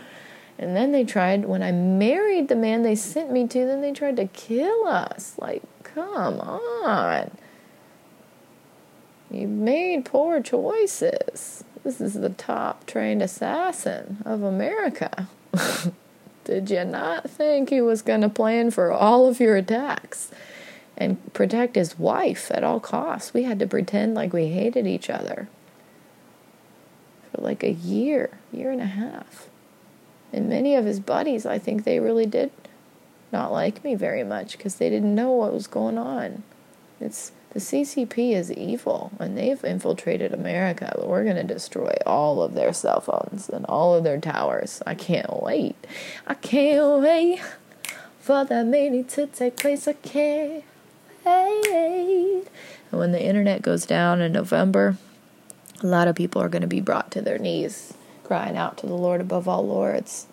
[0.60, 3.94] And then they tried, when I married the man they sent me to, then they
[3.94, 5.36] tried to kill us.
[5.38, 7.32] Like, come on.
[9.32, 11.64] You made poor choices.
[11.86, 15.30] This is the top trained assassin of America.
[16.44, 20.32] Did you not think he was going to plan for all of your attacks
[20.98, 23.34] and protect his wife at all costs?
[23.34, 25.48] We had to pretend like we hated each other
[27.32, 29.48] for like a year, year and a half.
[30.34, 32.52] And many of his buddies, I think they really did
[33.32, 36.44] not like me very much because they didn't know what was going on.
[37.00, 42.56] It's the CCP is evil and they've infiltrated America, we're going to destroy all of
[42.56, 44.82] their cell phones and all of their towers.
[44.88, 45.76] I can't wait.
[46.26, 47.42] I can't wait
[48.20, 49.88] for that meeting to take place.
[49.88, 50.64] I can't
[51.26, 52.48] wait.
[52.92, 54.98] And when the internet goes down in November,
[55.84, 57.94] a lot of people are going to be brought to their knees,
[58.24, 60.26] crying out to the Lord above all lords.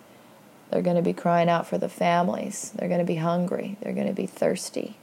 [0.71, 2.71] They're going to be crying out for the families.
[2.75, 3.77] They're going to be hungry.
[3.81, 4.95] They're going to be thirsty.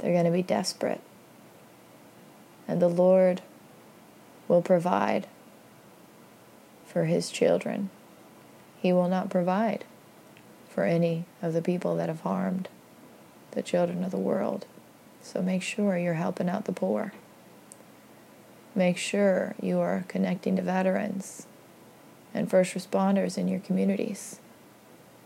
[0.00, 1.00] They're going to be desperate.
[2.66, 3.42] And the Lord
[4.48, 5.26] will provide
[6.86, 7.90] for his children.
[8.80, 9.84] He will not provide
[10.68, 12.68] for any of the people that have harmed
[13.52, 14.66] the children of the world.
[15.22, 17.12] So make sure you're helping out the poor.
[18.74, 21.46] Make sure you are connecting to veterans
[22.32, 24.39] and first responders in your communities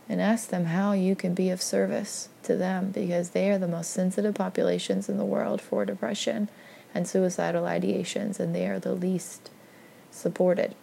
[0.09, 3.69] and ask them how you can be of service to them because they are the
[3.69, 6.49] most sensitive populations in the world for depression
[6.95, 9.51] and suicidal ideations, and they are the least
[10.11, 10.75] supported.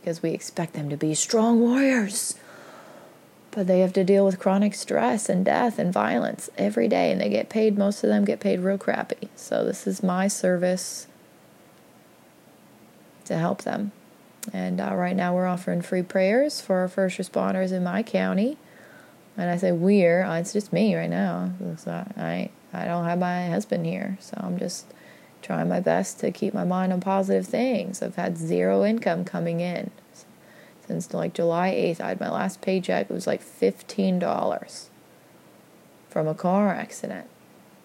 [0.00, 2.36] Because we expect them to be strong warriors.
[3.50, 7.20] But they have to deal with chronic stress and death and violence every day, and
[7.20, 9.28] they get paid, most of them get paid real crappy.
[9.36, 11.06] So, this is my service
[13.26, 13.92] to help them.
[14.52, 18.56] And uh, right now we're offering free prayers for our first responders in my county.
[19.36, 21.52] And I say we're, uh, it's just me right now.
[21.86, 24.86] I, I don't have my husband here, so I'm just
[25.40, 28.02] trying my best to keep my mind on positive things.
[28.02, 29.90] I've had zero income coming in
[30.86, 32.00] since like July 8th.
[32.00, 33.10] I had my last paycheck.
[33.10, 34.88] It was like $15
[36.08, 37.28] from a car accident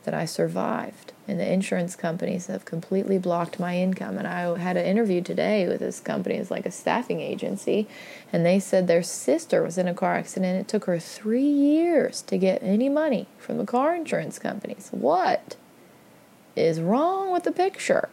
[0.08, 4.18] that I survived and the insurance companies have completely blocked my income.
[4.18, 7.90] And I had an interview today with this company, it's like a staffing agency,
[8.32, 10.62] and they said their sister was in a car accident.
[10.62, 14.88] It took her three years to get any money from the car insurance companies.
[14.92, 15.58] What
[16.56, 18.08] is wrong with the picture?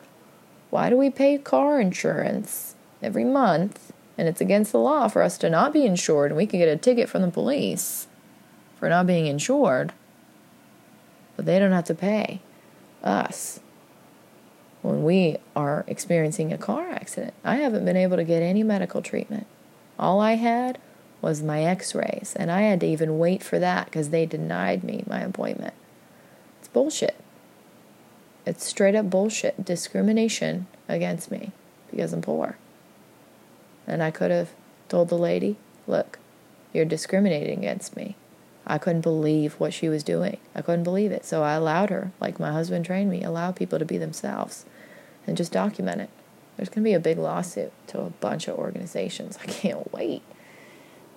[0.70, 3.92] Why do we pay car insurance every month?
[4.18, 6.66] And it's against the law for us to not be insured, and we can get
[6.66, 8.08] a ticket from the police
[8.80, 9.92] for not being insured,
[11.36, 12.40] but they don't have to pay
[13.02, 13.60] us
[14.82, 17.34] when we are experiencing a car accident.
[17.44, 19.46] I haven't been able to get any medical treatment.
[19.98, 20.78] All I had
[21.22, 24.84] was my x rays, and I had to even wait for that because they denied
[24.84, 25.74] me my appointment.
[26.60, 27.16] It's bullshit.
[28.44, 29.64] It's straight up bullshit.
[29.64, 31.52] Discrimination against me
[31.90, 32.58] because I'm poor.
[33.86, 34.50] And I could have
[34.88, 35.56] told the lady,
[35.86, 36.18] look,
[36.74, 38.16] you're discriminating against me.
[38.66, 40.38] I couldn't believe what she was doing.
[40.54, 41.24] I couldn't believe it.
[41.24, 44.64] So I allowed her, like my husband trained me, allow people to be themselves
[45.26, 46.10] and just document it.
[46.56, 49.38] There's going to be a big lawsuit to a bunch of organizations.
[49.42, 50.22] I can't wait.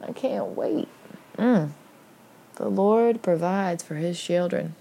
[0.02, 0.88] I can't wait.
[1.38, 1.72] Mm.
[2.56, 4.76] The Lord provides for his children,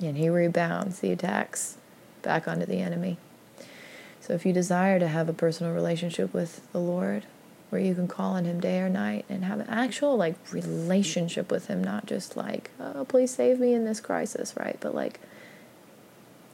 [0.00, 1.76] and he rebounds the attacks
[2.22, 3.18] back onto the enemy.
[4.20, 7.26] So if you desire to have a personal relationship with the Lord,
[7.74, 11.50] where you can call on him day or night and have an actual like relationship
[11.50, 14.76] with him not just like oh please save me in this crisis right?
[14.78, 15.18] But like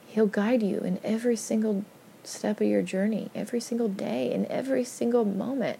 [0.07, 1.85] he'll guide you in every single
[2.23, 5.77] step of your journey every single day in every single moment.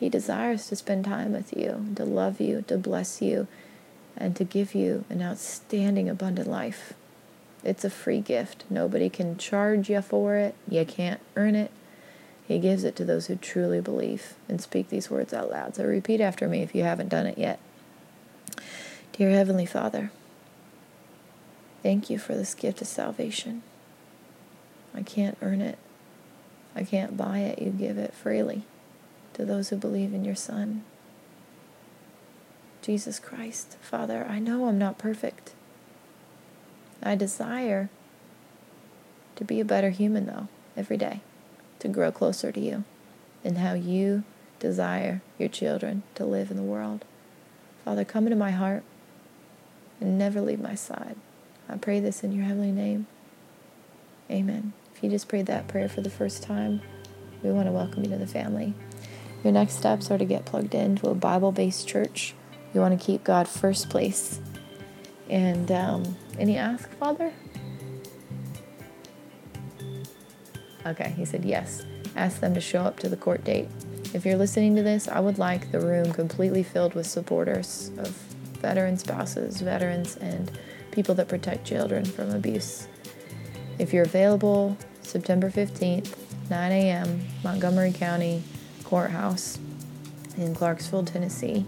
[0.00, 3.46] He desires to spend time with you to love you to bless you
[4.16, 6.94] and to give you an outstanding abundant life.
[7.62, 8.64] It's a free gift.
[8.70, 10.54] Nobody can charge you for it.
[10.66, 11.70] You can't earn it
[12.46, 15.76] he gives it to those who truly believe and speak these words out loud.
[15.76, 17.58] So repeat after me if you haven't done it yet.
[19.12, 20.10] Dear Heavenly Father,
[21.82, 23.62] thank you for this gift of salvation.
[24.94, 25.78] I can't earn it,
[26.76, 27.60] I can't buy it.
[27.60, 28.64] You give it freely
[29.34, 30.84] to those who believe in your Son.
[32.82, 33.76] Jesus Christ.
[33.80, 35.54] Father, I know I'm not perfect.
[37.02, 37.88] I desire
[39.36, 41.20] to be a better human, though, every day,
[41.84, 42.82] to grow closer to you
[43.44, 44.24] and how you
[44.58, 47.04] desire your children to live in the world.
[47.84, 48.82] Father, come into my heart
[50.00, 51.16] and never leave my side.
[51.68, 53.06] I pray this in your heavenly name.
[54.30, 54.72] Amen.
[54.94, 56.80] If you just prayed that prayer for the first time,
[57.42, 58.72] we want to welcome you to the family.
[59.42, 62.34] Your next steps are to get plugged into a Bible based church.
[62.72, 64.40] You want to keep God first place.
[65.28, 67.34] And um, any ask, Father?
[70.86, 71.84] Okay, he said yes.
[72.16, 73.68] Ask them to show up to the court date.
[74.12, 78.08] If you're listening to this, I would like the room completely filled with supporters of
[78.60, 80.50] veteran spouses, veterans, and
[80.90, 82.86] people that protect children from abuse.
[83.78, 86.14] If you're available, September 15th,
[86.48, 88.42] 9 a.m., Montgomery County
[88.84, 89.58] Courthouse
[90.36, 91.66] in Clarksville, Tennessee.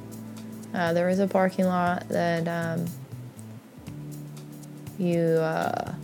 [0.72, 2.86] Uh, there is a parking lot that um,
[4.98, 5.94] you uh,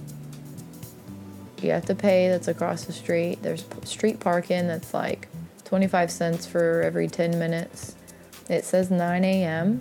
[1.65, 2.29] you have to pay.
[2.29, 3.43] That's across the street.
[3.43, 5.29] There's street parking that's like
[5.65, 7.95] 25 cents for every 10 minutes.
[8.49, 9.81] It says 9 a.m.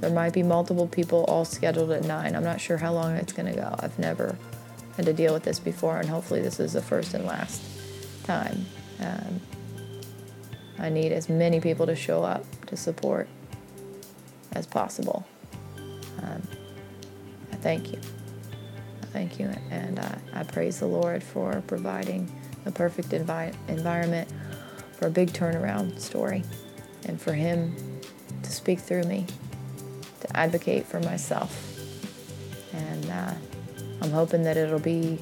[0.00, 2.34] There might be multiple people all scheduled at 9.
[2.34, 3.74] I'm not sure how long it's going to go.
[3.78, 4.36] I've never
[4.96, 7.62] had to deal with this before, and hopefully, this is the first and last
[8.24, 8.66] time.
[9.00, 9.40] Um,
[10.78, 13.28] I need as many people to show up to support
[14.52, 15.24] as possible.
[16.22, 16.42] Um,
[17.60, 18.00] thank you.
[19.12, 22.30] Thank you, and I, I praise the Lord for providing
[22.64, 24.28] the perfect envi- environment
[24.92, 26.42] for a big turnaround story
[27.06, 27.74] and for Him
[28.42, 29.26] to speak through me,
[30.20, 31.68] to advocate for myself.
[32.72, 33.34] And uh,
[34.00, 35.18] I'm hoping that it'll be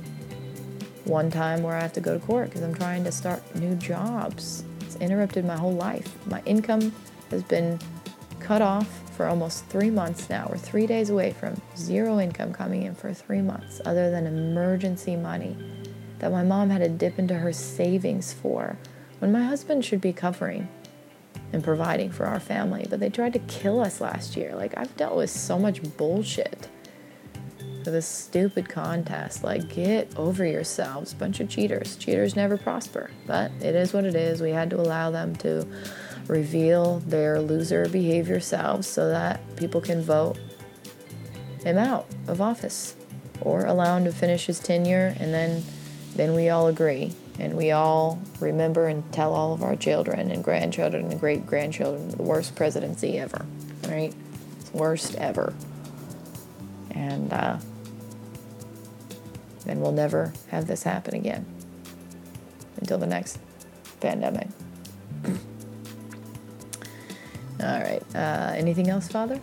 [1.05, 3.75] one time where I have to go to court because I'm trying to start new
[3.75, 6.15] jobs It's interrupted my whole life.
[6.27, 6.93] My income
[7.31, 7.79] has been
[8.39, 10.47] cut off for almost three months now.
[10.49, 15.15] We're three days away from zero income coming in for three months, other than emergency
[15.15, 15.59] money
[16.21, 18.79] that my mom had to dip into her savings for
[19.19, 20.67] when my husband should be covering
[21.53, 22.87] and providing for our family.
[22.89, 24.55] But they tried to kill us last year.
[24.55, 26.71] Like, I've dealt with so much bullshit
[27.85, 29.45] for this stupid contest.
[29.45, 31.13] Like, get over yourselves.
[31.13, 31.97] Bunch of cheaters.
[31.97, 33.11] Cheaters never prosper.
[33.27, 34.41] But it is what it is.
[34.41, 35.67] We had to allow them to
[36.27, 40.39] reveal their loser behavior selves so that people can vote
[41.65, 42.97] him out of office
[43.41, 45.63] or allow him to finish his tenure and then
[46.17, 50.43] then we all agree and we all remember and tell all of our children and
[50.43, 53.45] grandchildren and great grandchildren the worst presidency ever
[53.89, 54.15] right
[54.73, 55.55] worst ever
[56.93, 57.59] and uh,
[59.65, 61.47] then we'll never have this happen again
[62.79, 63.39] until the next
[64.01, 64.49] pandemic.
[67.63, 68.03] All right.
[68.15, 69.41] Uh, anything else, Father?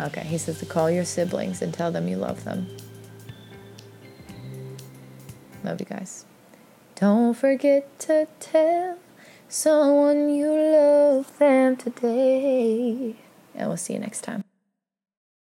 [0.00, 2.66] Okay, he says to call your siblings and tell them you love them.
[5.62, 6.24] Love you guys.
[6.96, 8.98] Don't forget to tell
[9.48, 13.16] someone you love them today.
[13.54, 14.44] And we'll see you next time.